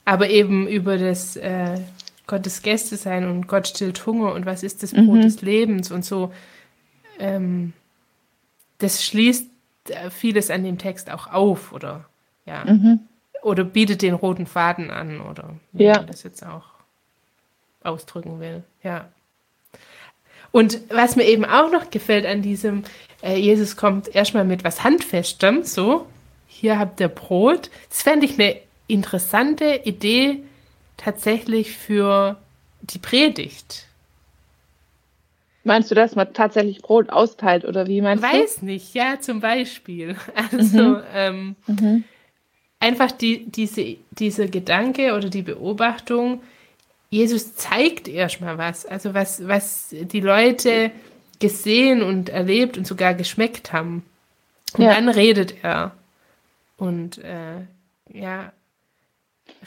aber 0.06 0.30
eben 0.30 0.68
über 0.68 1.00
das 1.00 1.36
äh, 1.36 1.82
Gottes 2.28 2.62
Gäste 2.62 2.96
sein 2.96 3.28
und 3.28 3.48
Gott 3.48 3.68
stillt 3.68 4.06
Hunger 4.06 4.32
und 4.34 4.46
was 4.46 4.62
ist 4.62 4.84
das 4.84 4.94
Brot 4.94 5.18
mhm. 5.18 5.22
des 5.22 5.42
Lebens 5.42 5.92
und 5.92 6.06
so. 6.06 6.32
Ähm, 7.18 7.74
das 8.78 9.04
schließt 9.04 9.48
äh, 9.90 10.12
vieles 10.12 10.52
an 10.52 10.64
dem 10.64 10.78
Text 10.78 11.10
auch 11.10 11.26
auf 11.34 11.74
oder 11.74 12.06
ja. 12.46 12.64
Mhm. 12.66 13.00
Oder 13.42 13.64
bietet 13.64 14.04
den 14.04 14.14
roten 14.14 14.46
Faden 14.46 14.92
an 14.92 15.20
oder 15.20 15.56
wie 15.72 15.86
ja. 15.86 15.96
man 15.96 16.08
das 16.08 16.22
jetzt 16.22 16.46
auch 16.46 16.66
ausdrücken 17.82 18.40
will. 18.40 18.64
Ja. 18.84 19.10
Und 20.52 20.82
was 20.90 21.16
mir 21.16 21.26
eben 21.26 21.46
auch 21.46 21.72
noch 21.72 21.90
gefällt 21.90 22.28
an 22.28 22.44
diesem, 22.44 22.84
äh, 23.22 23.36
Jesus 23.36 23.76
kommt 23.76 24.14
erstmal 24.14 24.46
mit 24.46 24.64
was 24.64 24.84
Handfestem, 24.84 25.64
so, 25.64 26.08
hier 26.48 26.80
habt 26.80 27.00
ihr 27.00 27.08
Brot. 27.08 27.70
Das 27.90 28.02
fände 28.02 28.26
ich 28.26 28.40
eine 28.40 28.58
interessante 28.88 29.82
Idee 29.86 30.44
tatsächlich 30.98 31.72
für 31.78 32.38
die 32.82 33.00
Predigt. 33.00 33.86
Meinst 35.64 35.92
du, 35.92 35.96
dass 35.96 36.16
man 36.16 36.34
tatsächlich 36.34 36.82
Brot 36.82 37.10
austeilt 37.10 37.66
oder 37.66 37.88
wie 37.88 38.02
meinst 38.02 38.24
Weiß 38.24 38.32
du? 38.32 38.40
Weiß 38.40 38.62
nicht, 38.64 38.94
ja, 38.94 39.20
zum 39.20 39.40
Beispiel. 39.40 40.16
Also 40.52 40.82
mhm. 40.82 41.04
Ähm, 41.14 41.56
mhm. 41.68 42.04
einfach 42.80 43.12
die, 43.12 43.46
diese, 43.46 43.98
diese 44.12 44.50
Gedanke 44.50 45.16
oder 45.16 45.30
die 45.30 45.42
Beobachtung, 45.42 46.42
Jesus 47.10 47.56
zeigt 47.56 48.08
erstmal 48.08 48.58
was, 48.58 48.86
also 48.86 49.14
was, 49.14 49.48
was 49.48 49.90
die 49.92 50.22
Leute 50.22 50.92
gesehen 51.40 52.04
und 52.04 52.30
erlebt 52.30 52.78
und 52.78 52.86
sogar 52.86 53.14
geschmeckt 53.14 53.74
haben. 53.74 54.06
Und 54.78 54.84
ja. 54.84 54.94
dann 54.94 55.10
redet 55.10 55.64
er. 55.64 55.94
Und 56.78 57.18
äh, 57.20 57.66
ja, 58.12 58.54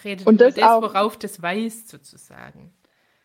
redet 0.05 0.27
und 0.27 0.41
das, 0.41 0.55
das, 0.55 0.83
worauf 0.83 1.19
das 1.19 1.43
weist, 1.43 1.89
sozusagen. 1.89 2.73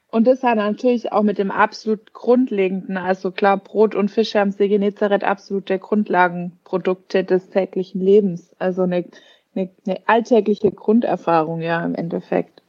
Und 0.09 0.25
das 0.25 0.41
hat 0.41 0.55
natürlich 0.55 1.11
auch 1.11 1.23
mit 1.23 1.37
dem 1.37 1.51
absolut 1.51 2.13
Grundlegenden, 2.13 2.97
also 2.97 3.31
klar, 3.31 3.57
Brot 3.57 3.93
und 3.93 4.09
Fische 4.09 4.39
am 4.39 4.51
See 4.51 4.69
Genezareth 4.69 5.23
absolute 5.23 5.79
Grundlagenprodukte 5.79 7.23
des 7.23 7.49
täglichen 7.49 8.01
Lebens. 8.01 8.55
Also 8.57 8.83
eine, 8.83 9.05
eine, 9.53 9.69
eine 9.85 9.99
alltägliche 10.07 10.71
Grunderfahrung, 10.71 11.61
ja, 11.61 11.83
im 11.83 11.93
Endeffekt. 11.93 12.61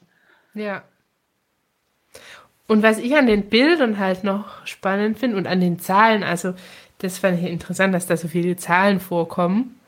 Ja, 0.54 0.82
und 2.68 2.82
was 2.82 2.98
ich 2.98 3.16
an 3.16 3.26
den 3.26 3.44
Bildern 3.44 3.98
halt 3.98 4.24
noch 4.24 4.64
spannend 4.66 5.18
finde 5.18 5.38
und 5.38 5.46
an 5.46 5.60
den 5.60 5.78
Zahlen, 5.78 6.22
also 6.22 6.54
das 6.98 7.18
fand 7.18 7.42
ich 7.42 7.50
interessant, 7.50 7.94
dass 7.94 8.06
da 8.06 8.16
so 8.16 8.28
viele 8.28 8.56
Zahlen 8.56 9.00
vorkommen. 9.00 9.80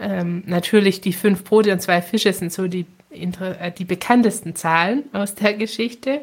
Ähm, 0.00 0.44
natürlich 0.46 1.00
die 1.00 1.12
fünf 1.12 1.42
Brote 1.44 1.72
und 1.72 1.82
zwei 1.82 2.00
Fische 2.00 2.32
sind 2.32 2.52
so 2.52 2.68
die, 2.68 2.86
äh, 3.10 3.72
die 3.72 3.84
bekanntesten 3.84 4.54
Zahlen 4.54 5.04
aus 5.12 5.34
der 5.34 5.54
Geschichte. 5.54 6.20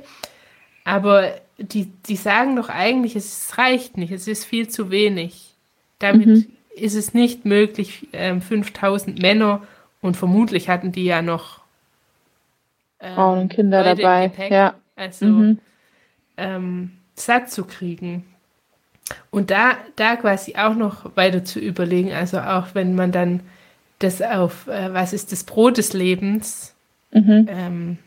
Aber 0.86 1.34
die, 1.58 1.92
die 2.08 2.16
sagen 2.16 2.56
doch 2.56 2.70
eigentlich, 2.70 3.18
es 3.18 3.58
reicht 3.58 3.98
nicht, 3.98 4.12
es 4.12 4.28
ist 4.28 4.46
viel 4.46 4.70
zu 4.70 4.92
wenig. 4.92 5.54
Damit 6.00 6.28
mhm. 6.28 6.46
ist 6.76 6.96
es 6.96 7.14
nicht 7.14 7.44
möglich, 7.44 8.08
ähm, 8.14 8.42
5000 8.42 9.22
Männer 9.22 9.64
und 10.02 10.16
vermutlich 10.16 10.70
hatten 10.70 10.94
die 10.94 11.04
ja 11.04 11.22
noch 11.22 11.60
ähm, 13.02 13.16
Frauen 13.16 13.40
und 13.40 13.50
Kinder 13.50 13.84
dabei. 13.84 14.32
Ja. 14.50 14.76
Also 14.96 15.26
mhm 15.26 15.60
ähm, 16.40 16.92
satt 17.16 17.52
zu 17.52 17.66
kriegen. 17.66 18.26
Und 19.32 19.52
da, 19.52 19.78
da 19.96 20.16
quasi 20.16 20.56
auch 20.56 20.76
noch 20.76 21.16
weiter 21.16 21.44
zu 21.44 21.60
überlegen, 21.60 22.14
also 22.14 22.40
auch 22.40 22.68
wenn 22.74 22.96
man 22.96 23.12
dann 23.12 23.42
das 24.00 24.22
auf, 24.22 24.68
äh, 24.68 24.94
was 24.94 25.14
ist 25.14 25.32
das 25.32 25.44
Brot 25.44 25.78
des 25.78 25.94
Lebens, 25.94 26.74
mhm. 27.12 27.48
ähm, 27.50 27.98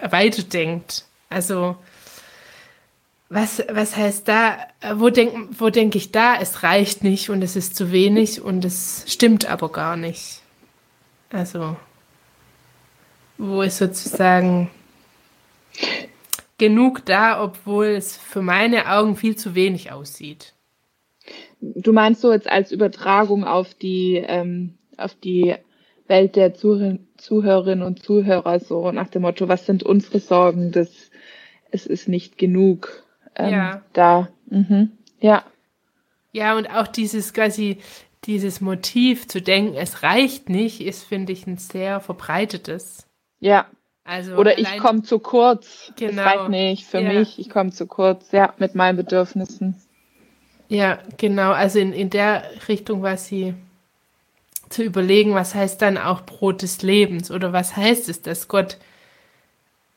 weiterdenkt. 0.00 1.04
Also, 1.28 1.76
was, 3.28 3.62
was 3.70 3.96
heißt 3.96 4.28
da, 4.28 4.58
wo 4.94 5.10
denke 5.10 5.48
wo 5.58 5.70
denk 5.70 5.94
ich 5.96 6.12
da, 6.12 6.36
es 6.36 6.62
reicht 6.62 7.02
nicht 7.02 7.30
und 7.30 7.42
es 7.42 7.56
ist 7.56 7.74
zu 7.74 7.90
wenig 7.90 8.40
und 8.40 8.64
es 8.64 9.04
stimmt 9.08 9.46
aber 9.46 9.72
gar 9.72 9.96
nicht. 9.96 10.42
Also, 11.32 11.76
wo 13.38 13.62
ist 13.62 13.78
sozusagen 13.78 14.70
genug 16.58 17.04
da, 17.04 17.42
obwohl 17.42 17.86
es 17.86 18.16
für 18.16 18.42
meine 18.42 18.90
Augen 18.90 19.16
viel 19.16 19.36
zu 19.36 19.54
wenig 19.54 19.92
aussieht. 19.92 20.54
Du 21.60 21.92
meinst 21.92 22.20
so 22.20 22.32
jetzt 22.32 22.48
als 22.48 22.72
Übertragung 22.72 23.44
auf 23.44 23.74
die, 23.74 24.16
ähm, 24.16 24.74
auf 24.96 25.14
die 25.14 25.54
Welt 26.06 26.36
der 26.36 26.54
Zuh 26.54 26.98
Zuhörerinnen 27.16 27.84
und 27.86 28.02
Zuhörer, 28.02 28.60
so 28.60 28.92
nach 28.92 29.08
dem 29.08 29.22
Motto, 29.22 29.48
was 29.48 29.64
sind 29.64 29.82
unsere 29.82 30.20
Sorgen, 30.20 30.72
das, 30.72 31.10
es 31.70 31.86
ist 31.86 32.08
nicht 32.08 32.36
genug 32.36 33.02
ähm, 33.34 33.52
ja. 33.52 33.82
da. 33.94 34.28
Mhm. 34.50 34.92
Ja. 35.20 35.44
Ja, 36.32 36.56
und 36.56 36.66
auch 36.66 36.88
dieses 36.88 37.32
quasi, 37.32 37.78
dieses 38.24 38.60
Motiv 38.60 39.26
zu 39.28 39.40
denken, 39.40 39.74
es 39.76 40.02
reicht 40.02 40.48
nicht, 40.50 40.80
ist, 40.80 41.04
finde 41.04 41.32
ich, 41.32 41.46
ein 41.46 41.56
sehr 41.56 42.00
verbreitetes. 42.00 43.06
Ja, 43.40 43.66
also 44.04 44.36
Oder 44.36 44.58
ich 44.58 44.78
komme 44.78 45.02
zu 45.02 45.18
kurz. 45.18 45.92
Genau. 45.96 46.22
Das 46.22 46.26
reicht 46.26 46.48
nicht 46.50 46.86
für 46.86 47.00
ja. 47.00 47.12
mich. 47.12 47.38
Ich 47.38 47.48
komme 47.48 47.70
zu 47.70 47.86
kurz, 47.86 48.30
ja, 48.32 48.52
mit 48.58 48.74
meinen 48.74 48.96
Bedürfnissen. 48.96 49.76
Ja, 50.68 50.98
genau. 51.16 51.52
Also 51.52 51.78
in, 51.78 51.92
in 51.92 52.10
der 52.10 52.42
Richtung 52.68 53.02
war 53.02 53.16
sie 53.16 53.54
zu 54.68 54.82
überlegen, 54.82 55.34
was 55.34 55.54
heißt 55.54 55.80
dann 55.80 55.96
auch 55.96 56.22
Brot 56.22 56.62
des 56.62 56.82
Lebens 56.82 57.30
oder 57.30 57.52
was 57.52 57.76
heißt 57.76 58.08
es, 58.08 58.22
dass 58.22 58.48
Gott 58.48 58.76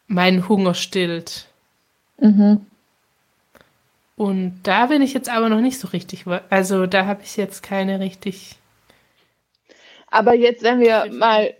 meinen 0.07 0.47
Hunger 0.47 0.73
stillt. 0.73 1.47
Mhm. 2.19 2.65
Und 4.15 4.61
da 4.63 4.87
bin 4.87 5.01
ich 5.01 5.13
jetzt 5.13 5.29
aber 5.29 5.49
noch 5.49 5.61
nicht 5.61 5.79
so 5.79 5.89
richtig, 5.89 6.25
also 6.49 6.87
da 6.87 7.05
habe 7.05 7.23
ich 7.23 7.37
jetzt 7.37 7.61
keine 7.61 7.99
richtig. 7.99 8.55
Aber 10.09 10.33
jetzt, 10.33 10.63
wenn 10.63 10.79
wir 10.79 11.11
mal 11.11 11.53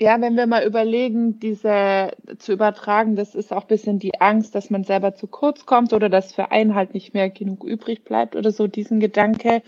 ja, 0.00 0.18
wenn 0.20 0.34
wir 0.36 0.46
mal 0.46 0.64
überlegen, 0.64 1.38
diese 1.40 2.12
zu 2.38 2.52
übertragen, 2.52 3.16
das 3.16 3.34
ist 3.34 3.52
auch 3.52 3.64
bisschen 3.64 3.98
die 3.98 4.18
Angst, 4.20 4.54
dass 4.54 4.70
man 4.70 4.82
selber 4.82 5.14
zu 5.14 5.26
kurz 5.26 5.66
kommt 5.66 5.92
oder 5.92 6.08
dass 6.08 6.32
für 6.32 6.50
einen 6.50 6.74
halt 6.74 6.94
nicht 6.94 7.12
mehr 7.12 7.28
genug 7.28 7.64
übrig 7.64 8.02
bleibt 8.04 8.34
oder 8.34 8.50
so, 8.50 8.66
diesen 8.66 8.98
Gedanke. 8.98 9.62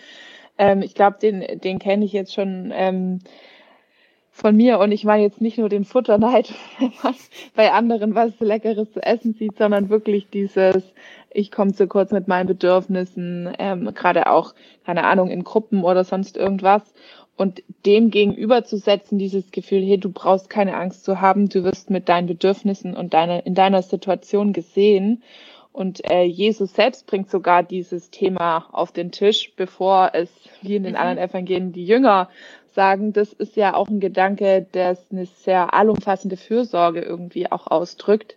Ähm, 0.56 0.80
ich 0.80 0.94
glaube, 0.94 1.18
den, 1.20 1.60
den 1.60 1.78
kenne 1.78 2.06
ich 2.06 2.12
jetzt 2.12 2.32
schon 2.32 2.72
ähm, 2.74 3.18
von 4.30 4.56
mir 4.56 4.78
und 4.78 4.90
ich 4.90 5.04
meine 5.04 5.22
jetzt 5.22 5.42
nicht 5.42 5.58
nur 5.58 5.68
den 5.68 5.84
Futterneid, 5.84 6.54
wenn 6.78 6.92
man 7.02 7.14
bei 7.54 7.70
anderen 7.70 8.14
was 8.14 8.32
Leckeres 8.40 8.90
zu 8.92 9.02
essen 9.02 9.34
sieht, 9.34 9.58
sondern 9.58 9.90
wirklich 9.90 10.30
dieses, 10.30 10.82
ich 11.30 11.50
komme 11.50 11.74
zu 11.74 11.86
kurz 11.86 12.10
mit 12.10 12.26
meinen 12.26 12.46
Bedürfnissen, 12.46 13.52
ähm, 13.58 13.92
gerade 13.92 14.28
auch, 14.28 14.54
keine 14.86 15.04
Ahnung, 15.04 15.28
in 15.30 15.44
Gruppen 15.44 15.84
oder 15.84 16.04
sonst 16.04 16.38
irgendwas. 16.38 16.94
Und 17.36 17.62
dem 17.86 18.10
gegenüberzusetzen, 18.10 19.18
dieses 19.18 19.50
Gefühl, 19.50 19.82
hey, 19.82 19.98
du 19.98 20.10
brauchst 20.10 20.50
keine 20.50 20.76
Angst 20.76 21.04
zu 21.04 21.20
haben, 21.20 21.48
du 21.48 21.64
wirst 21.64 21.90
mit 21.90 22.08
deinen 22.08 22.26
Bedürfnissen 22.26 22.94
und 22.94 23.14
deiner, 23.14 23.44
in 23.46 23.54
deiner 23.54 23.82
Situation 23.82 24.52
gesehen. 24.52 25.22
Und 25.72 26.08
äh, 26.10 26.24
Jesus 26.24 26.74
selbst 26.74 27.06
bringt 27.06 27.30
sogar 27.30 27.62
dieses 27.62 28.10
Thema 28.10 28.66
auf 28.72 28.92
den 28.92 29.10
Tisch, 29.10 29.54
bevor 29.56 30.10
es, 30.12 30.30
wie 30.60 30.76
in 30.76 30.82
den 30.82 30.92
mhm. 30.92 31.00
anderen 31.00 31.30
Evangelien, 31.30 31.72
die 31.72 31.86
Jünger 31.86 32.28
sagen. 32.74 33.12
Das 33.12 33.32
ist 33.32 33.56
ja 33.56 33.74
auch 33.74 33.88
ein 33.88 34.00
Gedanke, 34.00 34.66
der 34.74 34.98
eine 35.10 35.26
sehr 35.26 35.72
allumfassende 35.72 36.36
Fürsorge 36.36 37.00
irgendwie 37.00 37.50
auch 37.50 37.66
ausdrückt. 37.66 38.36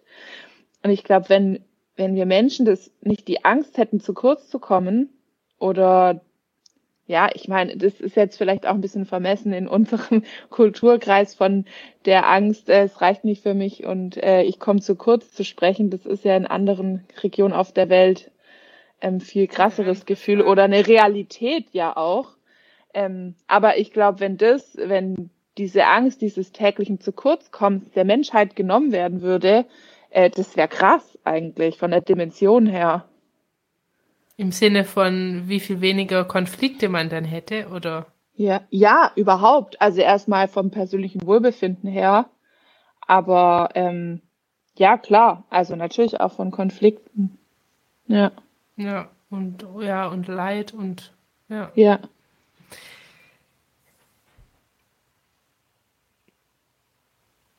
Und 0.83 0.91
ich 0.91 1.03
glaube, 1.03 1.29
wenn, 1.29 1.59
wenn 1.97 2.15
wir 2.15 2.25
Menschen 2.25 2.65
das 2.65 2.91
nicht 3.01 3.27
die 3.27 3.43
Angst 3.43 3.77
hätten, 3.77 3.99
zu 3.99 4.13
kurz 4.13 4.49
zu 4.49 4.59
kommen 4.59 5.09
oder 5.59 6.21
ja, 7.07 7.29
ich 7.33 7.47
meine, 7.47 7.77
das 7.77 7.99
ist 8.01 8.15
jetzt 8.15 8.37
vielleicht 8.37 8.65
auch 8.65 8.73
ein 8.73 8.81
bisschen 8.81 9.05
vermessen 9.05 9.53
in 9.53 9.67
unserem 9.67 10.23
Kulturkreis 10.49 11.35
von 11.35 11.65
der 12.05 12.27
Angst, 12.27 12.69
äh, 12.69 12.83
es 12.83 12.99
reicht 13.01 13.23
nicht 13.23 13.43
für 13.43 13.53
mich 13.53 13.85
und 13.85 14.17
äh, 14.17 14.41
ich 14.43 14.59
komme 14.59 14.81
zu 14.81 14.95
kurz 14.95 15.31
zu 15.31 15.43
sprechen. 15.43 15.91
Das 15.91 16.05
ist 16.05 16.23
ja 16.23 16.35
in 16.35 16.47
anderen 16.47 17.05
Regionen 17.21 17.53
auf 17.53 17.71
der 17.71 17.89
Welt 17.89 18.31
ähm, 19.01 19.19
viel 19.19 19.47
krasseres 19.47 20.05
Gefühl 20.05 20.41
oder 20.41 20.63
eine 20.63 20.87
Realität 20.87 21.67
ja 21.73 21.95
auch. 21.95 22.29
Ähm, 22.93 23.35
aber 23.47 23.77
ich 23.77 23.91
glaube, 23.91 24.19
wenn 24.19 24.37
das, 24.37 24.75
wenn 24.77 25.29
diese 25.57 25.85
Angst 25.85 26.21
dieses 26.21 26.51
täglichen 26.51 26.99
zu 26.99 27.11
kurz 27.11 27.51
kommt, 27.51 27.95
der 27.95 28.05
Menschheit 28.05 28.55
genommen 28.55 28.91
werden 28.91 29.21
würde, 29.21 29.65
äh, 30.09 30.29
das 30.31 30.57
wäre 30.57 30.69
krass 30.69 31.19
eigentlich 31.23 31.77
von 31.77 31.91
der 31.91 32.01
Dimension 32.01 32.65
her. 32.65 33.05
Im 34.37 34.51
Sinne 34.51 34.83
von, 34.83 35.43
wie 35.45 35.59
viel 35.59 35.79
weniger 35.81 36.25
Konflikte 36.25 36.89
man 36.89 37.09
dann 37.09 37.23
hätte, 37.23 37.69
oder? 37.69 38.07
Ja, 38.35 38.61
ja, 38.69 39.11
überhaupt. 39.15 39.79
Also 39.81 40.01
erstmal 40.01 40.47
vom 40.47 40.71
persönlichen 40.71 41.25
Wohlbefinden 41.25 41.89
her. 41.89 42.29
Aber 43.07 43.69
ähm, 43.75 44.21
ja, 44.77 44.97
klar. 44.97 45.45
Also 45.49 45.75
natürlich 45.75 46.19
auch 46.19 46.33
von 46.33 46.51
Konflikten. 46.51 47.37
Ja. 48.07 48.31
Ja, 48.75 49.09
und 49.29 49.65
ja, 49.79 50.07
und 50.07 50.27
Leid 50.27 50.73
und 50.73 51.13
ja. 51.47 51.71
Ja. 51.75 51.99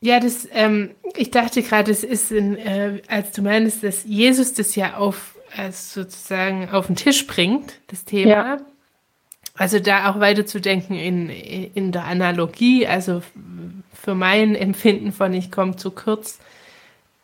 Ja, 0.00 0.20
das, 0.20 0.46
ähm, 0.52 0.94
ich 1.16 1.30
dachte 1.30 1.62
gerade, 1.62 1.90
es 1.90 2.04
ist, 2.04 2.30
in, 2.30 2.56
äh, 2.56 3.00
als 3.08 3.32
du 3.32 3.42
meinst, 3.42 3.82
dass 3.82 4.04
Jesus 4.04 4.52
das 4.52 4.76
ja 4.76 4.98
auf 4.98 5.35
als 5.54 5.92
sozusagen 5.92 6.70
auf 6.70 6.86
den 6.86 6.96
Tisch 6.96 7.26
bringt, 7.26 7.80
das 7.88 8.04
Thema. 8.04 8.30
Ja. 8.30 8.56
Also 9.54 9.78
da 9.78 10.10
auch 10.10 10.20
weiterzudenken 10.20 10.96
in, 10.96 11.30
in 11.30 11.92
der 11.92 12.04
Analogie, 12.04 12.86
also 12.86 13.22
für 13.94 14.14
mein 14.14 14.54
Empfinden 14.54 15.12
von 15.12 15.32
ich 15.32 15.50
komme 15.50 15.76
zu 15.76 15.90
kurz. 15.90 16.38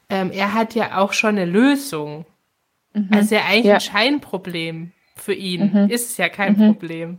Ähm, 0.08 0.30
er 0.32 0.54
hat 0.54 0.74
ja 0.74 0.98
auch 0.98 1.12
schon 1.12 1.36
eine 1.36 1.44
Lösung. 1.44 2.24
Mhm. 2.94 3.08
Also 3.12 3.34
ja 3.34 3.42
eigentlich 3.44 3.64
ja. 3.66 3.74
ein 3.74 3.80
Scheinproblem 3.80 4.92
für 5.16 5.34
ihn. 5.34 5.72
Mhm. 5.72 5.90
Ist 5.90 6.10
es 6.10 6.16
ja 6.16 6.28
kein 6.28 6.58
mhm. 6.58 6.72
Problem. 6.72 7.16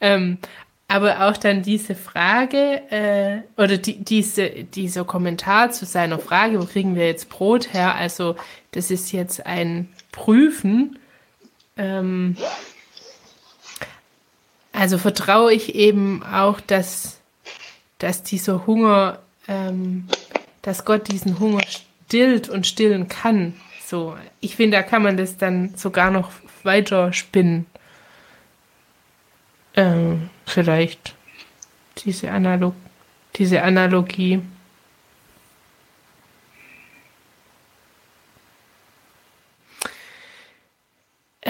Ähm, 0.00 0.38
aber 0.86 1.28
auch 1.28 1.36
dann 1.36 1.62
diese 1.62 1.94
Frage 1.94 2.82
äh, 2.90 3.40
oder 3.60 3.78
die, 3.78 4.04
diese, 4.04 4.48
dieser 4.48 5.04
Kommentar 5.04 5.70
zu 5.70 5.86
seiner 5.86 6.18
Frage, 6.18 6.60
wo 6.60 6.66
kriegen 6.66 6.94
wir 6.94 7.06
jetzt 7.06 7.30
Brot 7.30 7.72
her? 7.72 7.94
Also 7.94 8.36
das 8.72 8.90
ist 8.90 9.10
jetzt 9.12 9.46
ein 9.46 9.88
Prüfen. 10.14 10.96
Ähm, 11.76 12.36
also 14.72 14.96
vertraue 14.96 15.52
ich 15.52 15.74
eben 15.74 16.22
auch, 16.22 16.60
dass, 16.60 17.18
dass 17.98 18.22
dieser 18.22 18.64
Hunger, 18.66 19.18
ähm, 19.48 20.06
dass 20.62 20.84
Gott 20.84 21.10
diesen 21.10 21.40
Hunger 21.40 21.62
stillt 22.06 22.48
und 22.48 22.64
stillen 22.66 23.08
kann. 23.08 23.54
So, 23.84 24.16
ich 24.40 24.54
finde, 24.54 24.76
da 24.76 24.82
kann 24.84 25.02
man 25.02 25.16
das 25.16 25.36
dann 25.36 25.74
sogar 25.74 26.12
noch 26.12 26.30
weiter 26.62 27.12
spinnen. 27.12 27.66
Ähm, 29.74 30.30
vielleicht 30.46 31.14
diese, 31.98 32.30
Analog 32.30 32.74
diese 33.34 33.62
Analogie. 33.62 34.42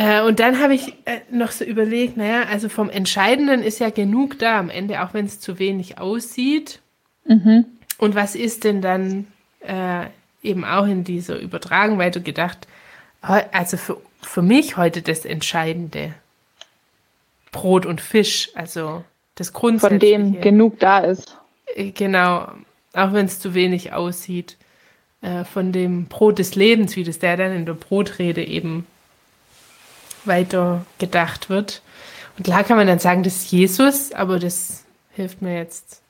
Äh, 0.04 0.22
und 0.22 0.38
dann 0.38 0.60
habe 0.60 0.74
ich 0.74 0.94
äh, 1.06 1.20
noch 1.30 1.50
so 1.50 1.64
überlegt, 1.64 2.18
naja, 2.18 2.42
also 2.50 2.68
vom 2.68 2.90
Entscheidenden 2.90 3.62
ist 3.62 3.78
ja 3.78 3.88
genug 3.88 4.38
da 4.38 4.58
am 4.58 4.68
Ende, 4.68 5.02
auch 5.02 5.14
wenn 5.14 5.24
es 5.24 5.40
zu 5.40 5.58
wenig 5.58 5.98
aussieht. 5.98 6.80
Mhm. 7.24 7.64
Und 7.96 8.14
was 8.14 8.34
ist 8.34 8.64
denn 8.64 8.82
dann 8.82 9.26
äh, 9.60 10.06
eben 10.42 10.64
auch 10.64 10.86
in 10.86 11.04
dieser 11.04 11.38
Übertragung 11.38 11.98
weiter 11.98 12.20
gedacht, 12.20 12.68
also 13.22 13.78
für, 13.78 13.96
für 14.20 14.42
mich 14.42 14.76
heute 14.76 15.00
das 15.00 15.24
Entscheidende? 15.24 16.12
Brot 17.50 17.86
und 17.86 18.02
Fisch, 18.02 18.50
also 18.54 19.04
das 19.36 19.54
Grundsätzliche. 19.54 20.16
Von 20.16 20.32
dem 20.32 20.40
genug 20.42 20.80
da 20.80 20.98
ist. 20.98 21.38
Äh, 21.74 21.92
genau, 21.92 22.48
auch 22.92 23.12
wenn 23.14 23.24
es 23.24 23.40
zu 23.40 23.54
wenig 23.54 23.94
aussieht. 23.94 24.58
Äh, 25.22 25.44
von 25.44 25.72
dem 25.72 26.06
Brot 26.06 26.38
des 26.38 26.56
Lebens, 26.56 26.94
wie 26.96 27.04
das 27.04 27.20
der 27.20 27.38
dann 27.38 27.52
in 27.52 27.64
der 27.64 27.72
Brotrede 27.72 28.44
eben 28.44 28.86
weiter 30.26 30.84
gedacht 30.98 31.50
wird. 31.50 31.82
Und 32.36 32.44
klar 32.44 32.64
kann 32.64 32.76
man 32.76 32.86
dann 32.86 32.98
sagen, 32.98 33.22
das 33.22 33.36
ist 33.36 33.52
Jesus, 33.52 34.12
aber 34.12 34.38
das 34.38 34.84
hilft 35.12 35.42
mir 35.42 35.56
jetzt. 35.56 36.02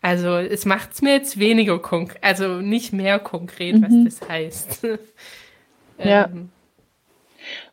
Also 0.00 0.36
es 0.36 0.64
macht 0.64 0.92
es 0.92 1.02
mir 1.02 1.14
jetzt 1.14 1.38
weniger 1.38 1.80
konkret, 1.80 2.22
also 2.22 2.60
nicht 2.60 2.92
mehr 2.92 3.18
konkret, 3.18 3.76
mhm. 3.76 4.06
was 4.06 4.18
das 4.20 4.28
heißt. 4.28 4.86
Ja. 5.98 6.26
Ähm, 6.26 6.50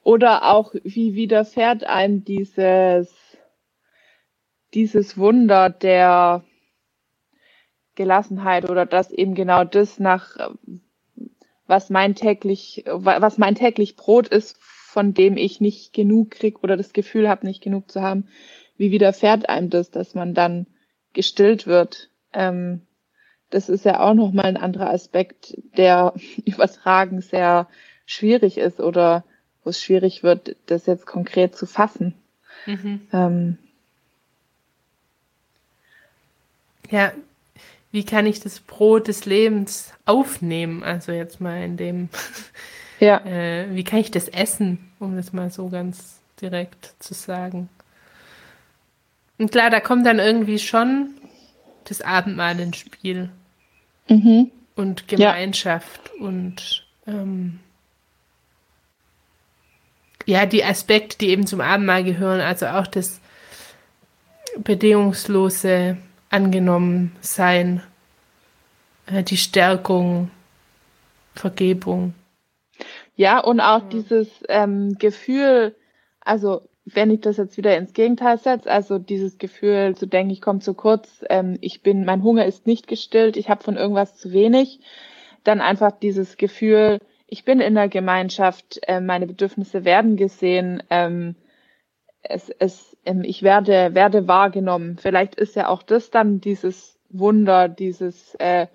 Oder 0.04 0.52
auch, 0.52 0.74
wie 0.84 1.14
widerfährt 1.14 1.84
einem 1.84 2.24
dieses, 2.26 3.08
dieses 4.74 5.16
Wunder 5.16 5.70
der 5.70 6.44
Gelassenheit 7.94 8.70
oder 8.70 8.86
dass 8.86 9.12
eben 9.12 9.36
genau 9.36 9.64
das 9.64 10.00
nach, 10.00 10.38
was 11.68 11.90
mein 11.90 12.16
täglich, 12.16 12.84
was 12.88 13.38
mein 13.38 13.56
täglich 13.56 13.96
Brot 13.96 14.28
ist, 14.28 14.58
von 14.60 15.14
dem 15.14 15.38
ich 15.38 15.60
nicht 15.60 15.94
genug 15.94 16.32
krieg 16.32 16.64
oder 16.64 16.78
das 16.78 16.94
Gefühl 16.94 17.28
habe, 17.28 17.46
nicht 17.46 17.62
genug 17.62 17.92
zu 17.92 18.02
haben, 18.02 18.28
wie 18.78 18.92
widerfährt 18.92 19.50
einem 19.50 19.70
das, 19.70 19.92
dass 19.92 20.16
man 20.16 20.34
dann 20.34 20.68
gestillt 21.14 21.68
wird? 21.68 22.10
Ähm, 22.34 22.82
das 23.50 23.70
ist 23.70 23.86
ja 23.86 24.00
auch 24.00 24.14
nochmal 24.14 24.46
ein 24.46 24.58
anderer 24.58 24.90
Aspekt, 24.90 25.58
der 25.78 26.14
übertragen 26.46 27.22
sehr 27.22 27.68
schwierig 28.06 28.58
ist 28.58 28.80
oder 28.80 29.24
wo 29.64 29.70
es 29.72 29.82
schwierig 29.82 30.24
wird, 30.24 30.56
das 30.68 30.86
jetzt 30.86 31.06
konkret 31.06 31.56
zu 31.56 31.66
fassen. 31.66 32.14
Mhm. 32.66 33.02
Ähm, 33.12 33.58
ja, 36.92 37.12
wie 37.96 38.04
kann 38.04 38.26
ich 38.26 38.42
das 38.42 38.60
Brot 38.60 39.08
des 39.08 39.26
Lebens 39.26 39.94
aufnehmen? 40.04 40.84
Also 40.84 41.14
jetzt 41.14 41.40
mal 41.40 41.64
in 41.64 41.78
dem, 41.78 42.10
ja. 43.00 43.26
äh, 43.26 43.74
wie 43.74 43.86
kann 43.86 44.00
ich 44.00 44.12
das 44.12 44.28
essen, 44.28 44.92
um 45.00 45.16
das 45.16 45.32
mal 45.32 45.50
so 45.50 45.70
ganz 45.70 46.20
direkt 46.42 46.94
zu 47.00 47.14
sagen. 47.14 47.70
Und 49.38 49.54
klar, 49.54 49.70
da 49.70 49.80
kommt 49.80 50.06
dann 50.06 50.20
irgendwie 50.20 50.60
schon 50.60 51.12
das 51.86 52.02
Abendmahl 52.02 52.60
ins 52.60 52.78
Spiel. 52.78 53.30
Mhm. 54.10 54.52
Und 54.76 55.08
Gemeinschaft 55.08 56.12
ja. 56.20 56.26
und 56.26 56.86
ähm, 57.08 57.62
ja, 60.26 60.46
die 60.46 60.66
Aspekte, 60.66 61.20
die 61.20 61.30
eben 61.30 61.48
zum 61.48 61.62
Abendmahl 61.62 62.04
gehören, 62.04 62.42
also 62.42 62.68
auch 62.68 62.88
das 62.88 63.22
bedingungslose 64.58 65.96
angenommen 66.36 67.16
sein, 67.22 67.82
äh, 69.08 69.24
die 69.24 69.38
Stärkung, 69.38 70.30
Vergebung. 71.34 72.14
Ja, 73.16 73.40
und 73.40 73.62
auch 73.62 73.84
ja. 73.84 73.90
dieses 73.90 74.28
ähm, 74.50 74.98
Gefühl, 75.00 75.76
also 76.20 76.62
wenn 76.84 77.10
ich 77.10 77.22
das 77.22 77.38
jetzt 77.38 77.58
wieder 77.58 77.78
ins 77.78 77.94
Gegenteil 77.94 78.38
setze, 78.38 78.70
also 78.70 79.00
dieses 79.00 79.38
Gefühl 79.38 79.96
zu 79.96 80.08
denken, 80.08 80.32
ich 80.32 80.42
komme 80.42 80.60
zu 80.60 80.74
kurz, 80.74 81.24
ähm, 81.30 81.58
ich 81.62 81.82
bin, 81.82 82.04
mein 82.04 82.22
Hunger 82.22 82.46
ist 82.46 82.68
nicht 82.68 82.88
gestillt, 82.88 83.38
ich 83.38 83.50
habe 83.50 83.64
von 83.64 83.78
irgendwas 83.78 84.18
zu 84.18 84.34
wenig, 84.34 84.82
dann 85.46 85.62
einfach 85.62 85.92
dieses 85.92 86.36
Gefühl, 86.36 87.00
ich 87.28 87.46
bin 87.46 87.62
in 87.62 87.76
der 87.76 87.88
Gemeinschaft, 87.88 88.80
äh, 88.88 89.00
meine 89.00 89.26
Bedürfnisse 89.26 89.86
werden 89.86 90.18
gesehen, 90.18 90.84
ähm, 90.90 91.36
es, 92.30 92.50
es, 92.50 92.98
ähm, 93.06 93.24
ich 93.24 93.44
werde, 93.44 93.94
werde 93.94 94.28
wahrgenommen. 94.28 94.98
Vielleicht 94.98 95.36
ist 95.36 95.56
ja 95.56 95.68
auch 95.70 95.84
das 95.84 96.12
dann 96.12 96.42
dieses 96.42 97.00
Wunder, 97.10 97.70
dieses, 97.70 98.36
äh, 98.36 98.68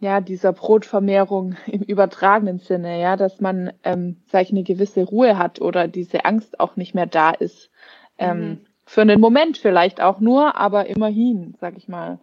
ja, 0.00 0.20
dieser 0.20 0.52
Brotvermehrung 0.52 1.56
im 1.66 1.82
übertragenen 1.82 2.58
Sinne, 2.58 3.00
ja, 3.00 3.16
dass 3.16 3.40
man, 3.40 3.72
ähm, 3.84 4.22
sag 4.26 4.42
ich, 4.42 4.50
eine 4.50 4.62
gewisse 4.62 5.04
Ruhe 5.04 5.38
hat 5.38 5.60
oder 5.60 5.88
diese 5.88 6.24
Angst 6.24 6.58
auch 6.58 6.76
nicht 6.76 6.94
mehr 6.94 7.06
da 7.06 7.30
ist. 7.30 7.70
Ähm, 8.18 8.40
mhm. 8.40 8.60
Für 8.86 9.02
einen 9.02 9.20
Moment 9.20 9.56
vielleicht 9.58 10.00
auch 10.00 10.20
nur, 10.20 10.56
aber 10.56 10.86
immerhin, 10.86 11.54
sag 11.60 11.76
ich 11.76 11.86
mal. 11.86 12.18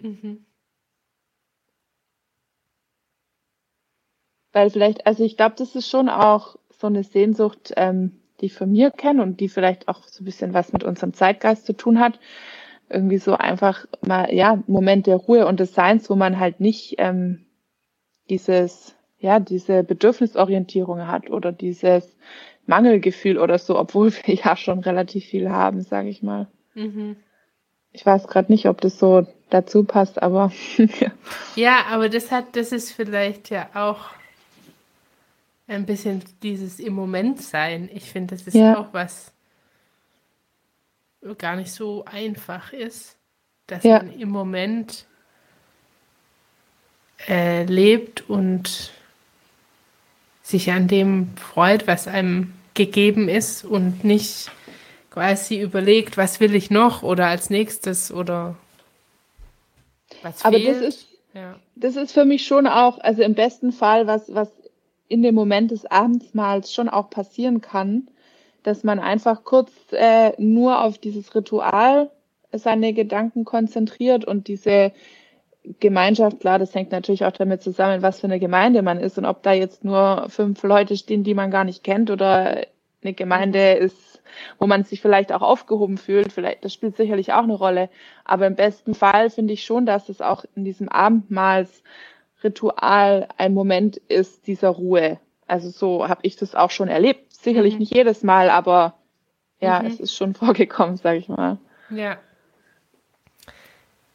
Mhm. 0.00 0.44
Weil 4.52 4.70
vielleicht, 4.70 5.06
also 5.06 5.24
ich 5.24 5.36
glaube, 5.36 5.54
das 5.56 5.74
ist 5.74 5.88
schon 5.88 6.08
auch 6.08 6.56
so 6.70 6.86
eine 6.86 7.04
Sehnsucht, 7.04 7.72
ähm, 7.76 8.20
die 8.40 8.46
ich 8.46 8.54
von 8.54 8.70
mir 8.70 8.90
kenne 8.90 9.22
und 9.22 9.40
die 9.40 9.48
vielleicht 9.48 9.88
auch 9.88 10.04
so 10.04 10.22
ein 10.22 10.24
bisschen 10.24 10.54
was 10.54 10.72
mit 10.72 10.84
unserem 10.84 11.12
Zeitgeist 11.12 11.66
zu 11.66 11.72
tun 11.72 11.98
hat. 11.98 12.18
Irgendwie 12.88 13.18
so 13.18 13.34
einfach 13.34 13.86
mal, 14.00 14.32
ja, 14.32 14.62
Moment 14.66 15.06
der 15.06 15.16
Ruhe 15.16 15.46
und 15.46 15.60
des 15.60 15.74
Seins, 15.74 16.08
wo 16.08 16.16
man 16.16 16.38
halt 16.38 16.60
nicht 16.60 16.94
ähm, 16.98 17.46
dieses, 18.30 18.94
ja, 19.18 19.40
diese 19.40 19.84
Bedürfnisorientierung 19.84 21.06
hat 21.06 21.30
oder 21.30 21.52
dieses 21.52 22.16
Mangelgefühl 22.66 23.38
oder 23.38 23.58
so, 23.58 23.78
obwohl 23.78 24.12
wir 24.12 24.34
ja 24.44 24.56
schon 24.56 24.80
relativ 24.80 25.24
viel 25.24 25.50
haben, 25.50 25.82
sage 25.82 26.08
ich 26.08 26.22
mal. 26.22 26.46
Mhm. 26.74 27.16
Ich 27.92 28.04
weiß 28.04 28.28
gerade 28.28 28.52
nicht, 28.52 28.66
ob 28.68 28.80
das 28.80 28.98
so 28.98 29.26
dazu 29.50 29.84
passt, 29.84 30.22
aber 30.22 30.52
ja, 31.56 31.86
aber 31.90 32.08
das 32.08 32.30
hat, 32.30 32.54
das 32.54 32.70
ist 32.70 32.92
vielleicht 32.92 33.50
ja 33.50 33.68
auch 33.74 34.17
ein 35.68 35.86
bisschen 35.86 36.24
dieses 36.42 36.80
im 36.80 36.94
Moment 36.94 37.40
sein. 37.40 37.88
Ich 37.92 38.10
finde, 38.10 38.34
das 38.34 38.46
ist 38.46 38.54
ja. 38.54 38.78
auch 38.78 38.92
was 38.92 39.32
gar 41.36 41.56
nicht 41.56 41.72
so 41.72 42.04
einfach 42.06 42.72
ist, 42.72 43.16
dass 43.66 43.84
ja. 43.84 43.98
man 43.98 44.12
im 44.18 44.30
Moment 44.30 45.06
äh, 47.28 47.64
lebt 47.64 48.28
und 48.28 48.92
sich 50.42 50.70
an 50.70 50.88
dem 50.88 51.36
freut, 51.36 51.86
was 51.86 52.08
einem 52.08 52.54
gegeben 52.74 53.28
ist 53.28 53.64
und 53.64 54.04
nicht 54.04 54.50
quasi 55.10 55.60
überlegt, 55.60 56.16
was 56.16 56.40
will 56.40 56.54
ich 56.54 56.70
noch 56.70 57.02
oder 57.02 57.26
als 57.26 57.50
nächstes 57.50 58.12
oder 58.12 58.56
was 60.22 60.44
Aber 60.44 60.56
fehlt. 60.56 60.76
das 60.76 60.94
ist, 60.94 61.08
ja. 61.34 61.58
das 61.74 61.96
ist 61.96 62.12
für 62.12 62.24
mich 62.24 62.46
schon 62.46 62.66
auch, 62.66 62.98
also 63.00 63.22
im 63.22 63.34
besten 63.34 63.72
Fall, 63.72 64.06
was, 64.06 64.32
was 64.32 64.48
in 65.08 65.22
dem 65.22 65.34
Moment 65.34 65.70
des 65.70 65.86
Abendsmahls 65.86 66.72
schon 66.72 66.88
auch 66.88 67.10
passieren 67.10 67.60
kann, 67.60 68.08
dass 68.62 68.84
man 68.84 68.98
einfach 68.98 69.44
kurz 69.44 69.72
äh, 69.92 70.32
nur 70.38 70.82
auf 70.82 70.98
dieses 70.98 71.34
Ritual 71.34 72.10
seine 72.52 72.92
Gedanken 72.92 73.44
konzentriert 73.44 74.24
und 74.24 74.48
diese 74.48 74.92
Gemeinschaft, 75.80 76.40
klar, 76.40 76.58
das 76.58 76.74
hängt 76.74 76.92
natürlich 76.92 77.24
auch 77.24 77.32
damit 77.32 77.62
zusammen, 77.62 78.02
was 78.02 78.20
für 78.20 78.26
eine 78.26 78.40
Gemeinde 78.40 78.82
man 78.82 79.00
ist 79.00 79.18
und 79.18 79.26
ob 79.26 79.42
da 79.42 79.52
jetzt 79.52 79.84
nur 79.84 80.26
fünf 80.28 80.62
Leute 80.62 80.96
stehen, 80.96 81.24
die 81.24 81.34
man 81.34 81.50
gar 81.50 81.64
nicht 81.64 81.84
kennt 81.84 82.10
oder 82.10 82.62
eine 83.02 83.14
Gemeinde 83.14 83.72
ist, 83.72 84.22
wo 84.58 84.66
man 84.66 84.84
sich 84.84 85.00
vielleicht 85.00 85.32
auch 85.32 85.42
aufgehoben 85.42 85.98
fühlt, 85.98 86.32
vielleicht, 86.32 86.64
das 86.64 86.72
spielt 86.72 86.96
sicherlich 86.96 87.32
auch 87.32 87.42
eine 87.42 87.54
Rolle. 87.54 87.90
Aber 88.24 88.46
im 88.46 88.56
besten 88.56 88.94
Fall 88.94 89.30
finde 89.30 89.52
ich 89.52 89.64
schon, 89.64 89.86
dass 89.86 90.08
es 90.08 90.20
auch 90.20 90.44
in 90.54 90.64
diesem 90.64 90.88
Abendmahls 90.88 91.82
Ritual 92.42 93.28
ein 93.36 93.54
Moment 93.54 93.96
ist 93.96 94.46
dieser 94.46 94.68
Ruhe. 94.68 95.18
Also 95.46 95.70
so 95.70 96.08
habe 96.08 96.20
ich 96.22 96.36
das 96.36 96.54
auch 96.54 96.70
schon 96.70 96.88
erlebt. 96.88 97.32
Sicherlich 97.32 97.74
mhm. 97.74 97.80
nicht 97.80 97.94
jedes 97.94 98.22
Mal, 98.22 98.50
aber 98.50 98.94
ja, 99.60 99.80
mhm. 99.80 99.86
es 99.86 100.00
ist 100.00 100.14
schon 100.14 100.34
vorgekommen, 100.34 100.96
sage 100.96 101.18
ich 101.18 101.28
mal. 101.28 101.58
Ja. 101.90 102.18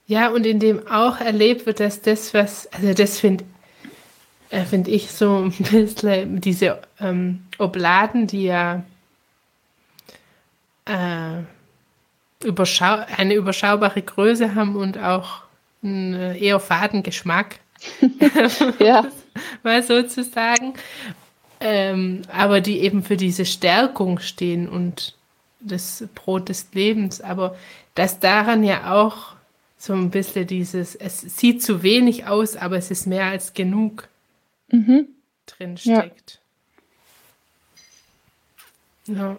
Ja, 0.05 0.29
und 0.29 0.45
in 0.45 0.59
dem 0.59 0.87
auch 0.87 1.19
erlebt 1.19 1.65
wird, 1.65 1.79
dass 1.79 2.01
das, 2.01 2.33
was, 2.33 2.67
also 2.73 2.93
das 2.93 3.19
finde 3.19 3.45
äh, 4.53 4.65
find 4.65 4.87
ich 4.87 5.11
so 5.11 5.37
ein 5.37 5.51
bisschen 5.51 6.39
diese 6.39 6.79
ähm, 6.99 7.45
Obladen, 7.57 8.27
die 8.27 8.43
ja 8.43 8.83
äh, 10.85 11.41
überschau 12.45 13.03
eine 13.17 13.33
überschaubare 13.33 14.01
Größe 14.01 14.53
haben 14.53 14.75
und 14.75 14.99
auch 14.99 15.41
einen 15.81 16.35
eher 16.35 16.59
faden 16.59 17.01
Geschmack. 17.01 17.59
Ja. 18.79 19.07
Mal 19.63 19.83
sozusagen. 19.83 20.73
Ähm, 21.59 22.23
aber 22.31 22.61
die 22.61 22.79
eben 22.79 23.03
für 23.03 23.17
diese 23.17 23.45
Stärkung 23.45 24.19
stehen 24.19 24.67
und 24.67 25.15
das 25.59 26.03
Brot 26.13 26.49
des 26.49 26.67
Lebens. 26.73 27.21
Aber 27.21 27.55
dass 27.95 28.19
daran 28.19 28.63
ja 28.63 28.93
auch 28.93 29.33
so 29.77 29.93
ein 29.93 30.11
bisschen 30.11 30.47
dieses, 30.47 30.95
es 30.95 31.21
sieht 31.21 31.63
zu 31.63 31.83
wenig 31.83 32.25
aus, 32.25 32.55
aber 32.55 32.77
es 32.77 32.91
ist 32.91 33.05
mehr 33.05 33.25
als 33.25 33.53
genug 33.53 34.07
mhm. 34.69 35.07
drin 35.45 35.77
steckt. 35.77 36.39
Ja. 39.07 39.15
ja. 39.15 39.37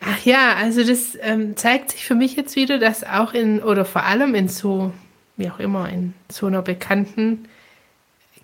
Ach 0.00 0.24
ja, 0.24 0.54
also 0.54 0.84
das 0.84 1.18
ähm, 1.20 1.56
zeigt 1.56 1.90
sich 1.90 2.04
für 2.04 2.14
mich 2.14 2.36
jetzt 2.36 2.54
wieder, 2.56 2.78
dass 2.78 3.04
auch 3.04 3.34
in, 3.34 3.62
oder 3.62 3.84
vor 3.84 4.04
allem 4.04 4.34
in 4.34 4.48
so, 4.48 4.92
wie 5.36 5.50
auch 5.50 5.58
immer, 5.58 5.88
in 5.88 6.14
so 6.30 6.46
einer 6.46 6.62
bekannten 6.62 7.48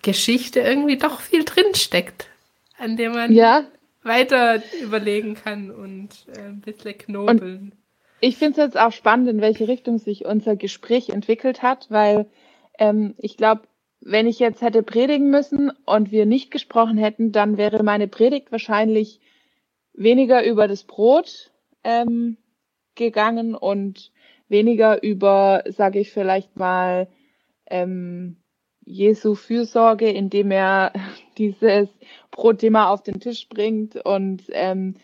Geschichte 0.01 0.59
irgendwie 0.59 0.97
doch 0.97 1.21
viel 1.21 1.45
drinsteckt, 1.45 2.27
an 2.77 2.97
dem 2.97 3.13
man 3.13 3.31
ja. 3.31 3.63
weiter 4.03 4.61
überlegen 4.81 5.35
kann 5.35 5.71
und 5.71 6.09
äh, 6.35 6.41
ein 6.41 6.61
bisschen 6.61 6.97
knobeln. 6.97 7.39
Und 7.39 7.71
ich 8.19 8.37
finde 8.37 8.51
es 8.51 8.65
jetzt 8.65 8.77
auch 8.77 8.91
spannend, 8.91 9.29
in 9.29 9.41
welche 9.41 9.67
Richtung 9.67 9.97
sich 9.97 10.25
unser 10.25 10.55
Gespräch 10.55 11.09
entwickelt 11.09 11.61
hat, 11.61 11.87
weil 11.89 12.27
ähm, 12.77 13.15
ich 13.17 13.37
glaube, 13.37 13.63
wenn 14.01 14.27
ich 14.27 14.39
jetzt 14.39 14.61
hätte 14.61 14.83
predigen 14.83 15.29
müssen 15.29 15.71
und 15.85 16.11
wir 16.11 16.25
nicht 16.25 16.51
gesprochen 16.51 16.97
hätten, 16.97 17.31
dann 17.31 17.57
wäre 17.57 17.81
meine 17.83 18.07
Predigt 18.07 18.51
wahrscheinlich 18.51 19.19
weniger 19.95 20.45
über 20.45 20.67
das 20.67 20.83
Brot 20.83 21.51
ähm, 21.83 22.37
gegangen 22.95 23.55
und 23.55 24.11
weniger 24.47 25.01
über, 25.03 25.63
sage 25.67 25.99
ich 25.99 26.11
vielleicht 26.11 26.55
mal, 26.57 27.07
ähm, 27.67 28.37
Jesu 28.85 29.33
Fürsorge, 29.33 30.09
indem 30.09 30.51
er 30.51 30.93
dieses 31.37 31.89
Brotthema 32.31 32.89
auf 32.89 33.03
den 33.03 33.19
Tisch 33.19 33.49
bringt 33.49 33.95
und 33.95 34.43
ähm, 34.49 34.95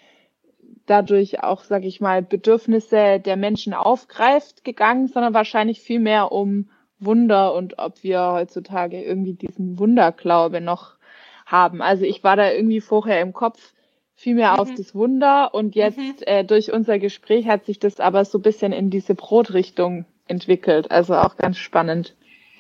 dadurch 0.86 1.44
auch, 1.44 1.64
sage 1.64 1.88
ich 1.88 2.02
mal, 2.02 2.22
Bedürfnisse 2.22 3.20
der 3.20 3.38
Menschen 3.38 3.74
aufgreift, 3.74 4.64
gegangen, 4.64 5.08
sondern 5.08 5.34
wahrscheinlich 5.34 5.82
viel 5.82 6.00
mehr 6.00 6.32
um 6.32 6.70
Wunder 7.00 7.56
und 7.56 7.80
ob 7.80 8.04
wir 8.04 8.32
heutzutage 8.34 9.02
irgendwie 9.02 9.34
diesen 9.34 9.80
Wunderglaube 9.80 10.62
noch 10.62 10.98
haben. 11.46 11.82
Also 11.82 12.06
ich 12.06 12.24
war 12.24 12.36
da 12.36 12.52
irgendwie 12.52 12.82
vorher 12.82 13.22
im 13.22 13.34
Kopf 13.34 13.74
viel 14.22 14.36
mehr 14.36 14.54
mhm. 14.54 14.60
auf 14.60 14.74
das 14.76 14.94
Wunder 14.94 15.54
und 15.54 15.76
jetzt 15.76 15.98
mhm. 15.98 16.16
äh, 16.22 16.44
durch 16.44 16.72
unser 16.72 17.00
Gespräch 17.00 17.48
hat 17.48 17.66
sich 17.66 17.80
das 17.80 18.00
aber 18.00 18.24
so 18.24 18.38
ein 18.38 18.44
bisschen 18.44 18.72
in 18.72 18.92
diese 18.92 19.16
Brotrichtung 19.16 20.06
entwickelt. 20.28 20.92
Also 20.92 21.16
auch 21.16 21.38
ganz 21.38 21.58
spannend. 21.58 22.14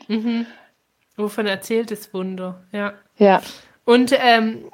Mhm. 0.07 0.47
Wovon 1.17 1.45
erzählt 1.45 1.91
das 1.91 2.13
Wunder? 2.13 2.63
Ja. 2.71 2.93
Ja. 3.17 3.41
Und 3.85 4.11
ähm, 4.17 4.65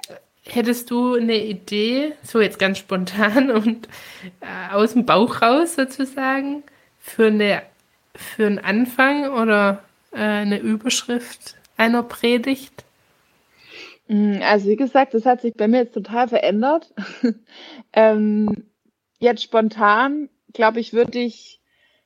hättest 0.45 0.89
du 0.89 1.15
eine 1.15 1.43
Idee, 1.43 2.13
so 2.23 2.39
jetzt 2.39 2.57
ganz 2.57 2.77
spontan 2.77 3.51
und 3.51 3.89
äh, 4.39 4.73
aus 4.73 4.93
dem 4.93 5.05
Bauch 5.05 5.41
raus 5.41 5.75
sozusagen, 5.75 6.63
für, 6.99 7.27
eine, 7.27 7.63
für 8.15 8.45
einen 8.45 8.59
Anfang 8.59 9.29
oder 9.29 9.83
äh, 10.13 10.19
eine 10.19 10.57
Überschrift 10.57 11.55
einer 11.75 12.03
Predigt? 12.03 12.85
Mm, 14.07 14.41
also 14.41 14.69
wie 14.69 14.75
gesagt, 14.75 15.13
das 15.13 15.25
hat 15.25 15.41
sich 15.41 15.53
bei 15.53 15.67
mir 15.67 15.79
jetzt 15.79 15.93
total 15.93 16.27
verändert. 16.27 16.93
ähm, 17.93 18.65
jetzt 19.19 19.43
spontan, 19.43 20.29
glaube 20.53 20.79
ich, 20.79 20.93
würde 20.93 21.19
ich, 21.19 21.61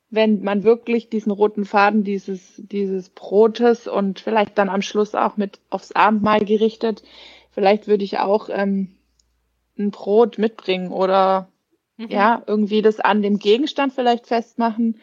wenn 0.09 0.41
man 0.41 0.63
wirklich 0.63 1.09
diesen 1.09 1.31
roten 1.31 1.65
Faden 1.65 2.03
dieses, 2.03 2.53
dieses 2.57 3.09
Brotes 3.09 3.87
und 3.87 4.19
vielleicht 4.19 4.57
dann 4.57 4.69
am 4.69 4.81
Schluss 4.81 5.15
auch 5.15 5.37
mit 5.37 5.59
aufs 5.69 5.91
Abendmahl 5.93 6.43
gerichtet, 6.43 7.03
vielleicht 7.51 7.87
würde 7.87 8.03
ich 8.03 8.19
auch 8.19 8.49
ähm, 8.51 8.95
ein 9.77 9.91
Brot 9.91 10.37
mitbringen 10.37 10.91
oder 10.91 11.49
mhm. 11.97 12.07
ja, 12.09 12.43
irgendwie 12.45 12.81
das 12.81 12.99
an 12.99 13.21
dem 13.21 13.39
Gegenstand 13.39 13.93
vielleicht 13.93 14.27
festmachen. 14.27 14.99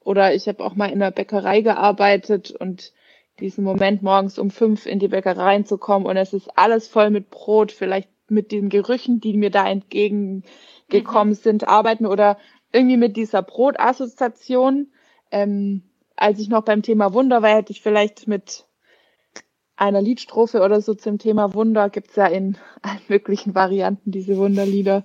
Oder 0.00 0.34
ich 0.34 0.48
habe 0.48 0.64
auch 0.64 0.74
mal 0.74 0.90
in 0.90 0.98
der 0.98 1.12
Bäckerei 1.12 1.60
gearbeitet 1.60 2.50
und 2.50 2.92
diesen 3.42 3.64
Moment 3.64 4.02
morgens 4.02 4.38
um 4.38 4.50
fünf 4.50 4.86
in 4.86 4.98
die 4.98 5.08
Bäckerei 5.08 5.62
zu 5.62 5.78
kommen 5.78 6.06
und 6.06 6.16
es 6.16 6.32
ist 6.32 6.56
alles 6.56 6.88
voll 6.88 7.10
mit 7.10 7.30
Brot, 7.30 7.72
vielleicht 7.72 8.08
mit 8.28 8.50
den 8.50 8.68
Gerüchen, 8.68 9.20
die 9.20 9.36
mir 9.36 9.50
da 9.50 9.68
entgegengekommen 9.68 11.34
mhm. 11.34 11.38
sind, 11.38 11.68
arbeiten 11.68 12.06
oder 12.06 12.38
irgendwie 12.72 12.96
mit 12.96 13.16
dieser 13.16 13.42
Brotassoziation. 13.42 14.88
Ähm, 15.30 15.82
als 16.16 16.40
ich 16.40 16.48
noch 16.48 16.64
beim 16.64 16.82
Thema 16.82 17.12
Wunder 17.12 17.42
war, 17.42 17.54
hätte 17.54 17.72
ich 17.72 17.82
vielleicht 17.82 18.26
mit 18.28 18.66
einer 19.76 20.00
Liedstrophe 20.00 20.60
oder 20.60 20.80
so 20.80 20.94
zum 20.94 21.18
Thema 21.18 21.54
Wunder, 21.54 21.90
gibt's 21.90 22.16
ja 22.16 22.26
in 22.26 22.56
allen 22.82 23.00
möglichen 23.08 23.54
Varianten 23.54 24.10
diese 24.10 24.36
Wunderlieder, 24.36 25.04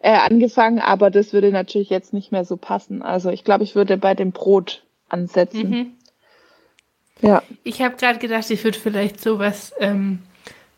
äh, 0.00 0.12
angefangen, 0.12 0.80
aber 0.80 1.10
das 1.10 1.32
würde 1.32 1.50
natürlich 1.50 1.90
jetzt 1.90 2.12
nicht 2.12 2.32
mehr 2.32 2.44
so 2.44 2.56
passen. 2.56 3.02
Also 3.02 3.30
ich 3.30 3.44
glaube, 3.44 3.64
ich 3.64 3.74
würde 3.74 3.96
bei 3.96 4.14
dem 4.14 4.32
Brot 4.32 4.84
ansetzen. 5.08 5.70
Mhm. 5.70 5.92
Ja. 7.20 7.42
Ich 7.64 7.82
habe 7.82 7.96
gerade 7.96 8.18
gedacht, 8.18 8.50
ich 8.50 8.62
würde 8.64 8.78
vielleicht 8.78 9.20
sowas 9.20 9.72
ähm, 9.80 10.20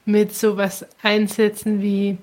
mit 0.05 0.35
sowas 0.35 0.87
einsetzen 1.03 1.83
wie 1.83 2.19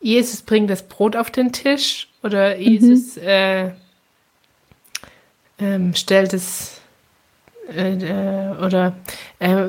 Jesus 0.00 0.42
bringt 0.42 0.70
das 0.70 0.82
Brot 0.82 1.14
auf 1.14 1.30
den 1.30 1.52
Tisch 1.52 2.08
oder 2.22 2.56
mhm. 2.56 2.62
Jesus 2.62 3.16
mhm. 3.16 3.22
äh, 3.22 3.70
ähm, 5.58 5.94
stellt 5.94 6.32
es 6.32 6.80
äh, 7.68 7.92
äh, 7.92 8.56
oder 8.64 8.96
äh, 9.38 9.66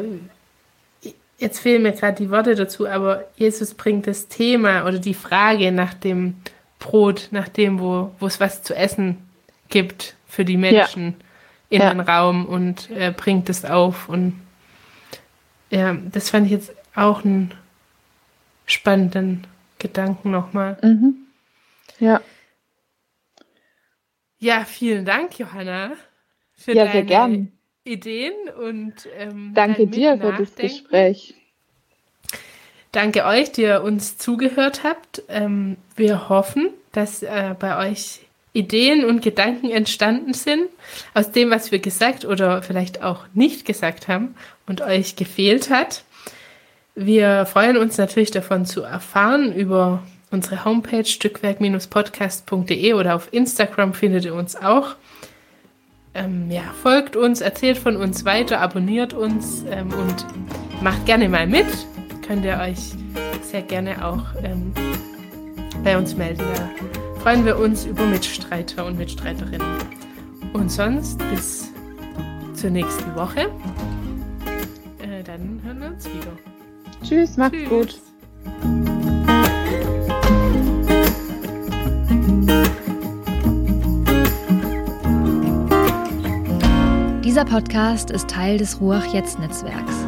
jetzt 1.37 1.59
fehlen 1.59 1.83
mir 1.83 1.91
gerade 1.91 2.23
die 2.23 2.31
Worte 2.31 2.55
dazu, 2.55 2.87
aber 2.87 3.25
Jesus 3.35 3.73
bringt 3.73 4.07
das 4.07 4.27
Thema 4.27 4.85
oder 4.85 4.99
die 4.99 5.13
Frage 5.13 5.71
nach 5.71 5.93
dem 5.93 6.35
Brot, 6.79 7.27
nach 7.31 7.49
dem, 7.49 7.79
wo 7.79 8.11
es 8.21 8.39
was 8.39 8.63
zu 8.63 8.73
essen 8.73 9.17
gibt 9.69 10.15
für 10.27 10.45
die 10.45 10.57
Menschen. 10.57 11.15
Ja 11.19 11.25
in 11.71 11.81
ja. 11.81 11.89
den 11.89 12.01
Raum 12.01 12.45
und 12.45 12.91
äh, 12.91 13.13
bringt 13.15 13.49
es 13.49 13.65
auf. 13.65 14.09
Und 14.09 14.39
ja, 15.69 15.93
das 16.11 16.29
fand 16.29 16.45
ich 16.45 16.51
jetzt 16.51 16.73
auch 16.93 17.23
einen 17.23 17.53
spannenden 18.65 19.47
Gedanken 19.79 20.31
nochmal. 20.31 20.77
Mhm. 20.83 21.15
Ja. 21.99 22.21
Ja, 24.37 24.65
vielen 24.65 25.05
Dank, 25.05 25.39
Johanna, 25.39 25.93
für 26.53 26.75
ja, 26.75 26.85
deine. 26.85 27.47
Ideen 27.83 28.33
und 28.59 28.93
ähm, 29.17 29.53
danke 29.55 29.87
dir 29.87 30.17
für 30.17 30.33
das 30.33 30.55
Gespräch. 30.55 31.33
Danke 32.91 33.25
euch, 33.25 33.51
die 33.51 33.61
ihr 33.63 33.81
uns 33.81 34.17
zugehört 34.19 34.83
habt. 34.83 35.23
Ähm, 35.29 35.77
wir 35.95 36.29
hoffen, 36.29 36.69
dass 36.91 37.23
äh, 37.23 37.55
bei 37.57 37.89
euch 37.89 38.27
Ideen 38.53 39.05
und 39.05 39.21
Gedanken 39.21 39.69
entstanden 39.69 40.33
sind, 40.33 40.67
aus 41.13 41.31
dem, 41.31 41.51
was 41.51 41.71
wir 41.71 41.79
gesagt 41.79 42.25
oder 42.25 42.61
vielleicht 42.61 43.01
auch 43.01 43.25
nicht 43.33 43.65
gesagt 43.65 44.09
haben 44.09 44.35
und 44.67 44.81
euch 44.81 45.15
gefehlt 45.15 45.69
hat. 45.69 46.03
Wir 46.95 47.45
freuen 47.45 47.77
uns 47.77 47.97
natürlich 47.97 48.31
davon 48.31 48.65
zu 48.65 48.81
erfahren 48.81 49.53
über 49.53 50.03
unsere 50.31 50.65
Homepage 50.65 51.05
stückwerk-podcast.de 51.05 52.93
oder 52.93 53.15
auf 53.15 53.29
Instagram 53.31 53.93
findet 53.93 54.25
ihr 54.25 54.35
uns 54.35 54.57
auch. 54.57 54.95
Ähm, 56.13 56.51
ja, 56.51 56.63
folgt 56.81 57.15
uns, 57.15 57.39
erzählt 57.39 57.77
von 57.77 57.95
uns 57.95 58.25
weiter, 58.25 58.59
abonniert 58.59 59.13
uns 59.13 59.63
ähm, 59.69 59.93
und 59.93 60.25
macht 60.81 61.05
gerne 61.05 61.29
mal 61.29 61.47
mit. 61.47 61.67
Könnt 62.27 62.43
ihr 62.43 62.59
euch 62.59 62.91
sehr 63.43 63.61
gerne 63.61 64.05
auch 64.05 64.25
ähm, 64.43 64.73
bei 65.85 65.97
uns 65.97 66.17
melden. 66.17 66.41
Ja 66.41 67.10
freuen 67.21 67.45
wir 67.45 67.59
uns 67.59 67.85
über 67.85 68.03
Mitstreiter 68.07 68.83
und 68.83 68.97
Mitstreiterinnen. 68.97 69.77
Und 70.53 70.71
sonst 70.71 71.19
bis 71.29 71.69
zur 72.55 72.71
nächsten 72.71 73.15
Woche. 73.15 73.41
Äh, 74.97 75.23
dann 75.23 75.61
hören 75.63 75.81
wir 75.81 75.87
uns 75.89 76.05
wieder. 76.05 76.31
Tschüss, 77.03 77.37
macht's 77.37 77.57
Tschüss. 77.57 77.69
gut. 77.69 77.99
Dieser 87.23 87.45
Podcast 87.45 88.09
ist 88.09 88.29
Teil 88.29 88.57
des 88.57 88.81
Ruach 88.81 89.13
Jetzt 89.13 89.37
Netzwerks. 89.37 90.05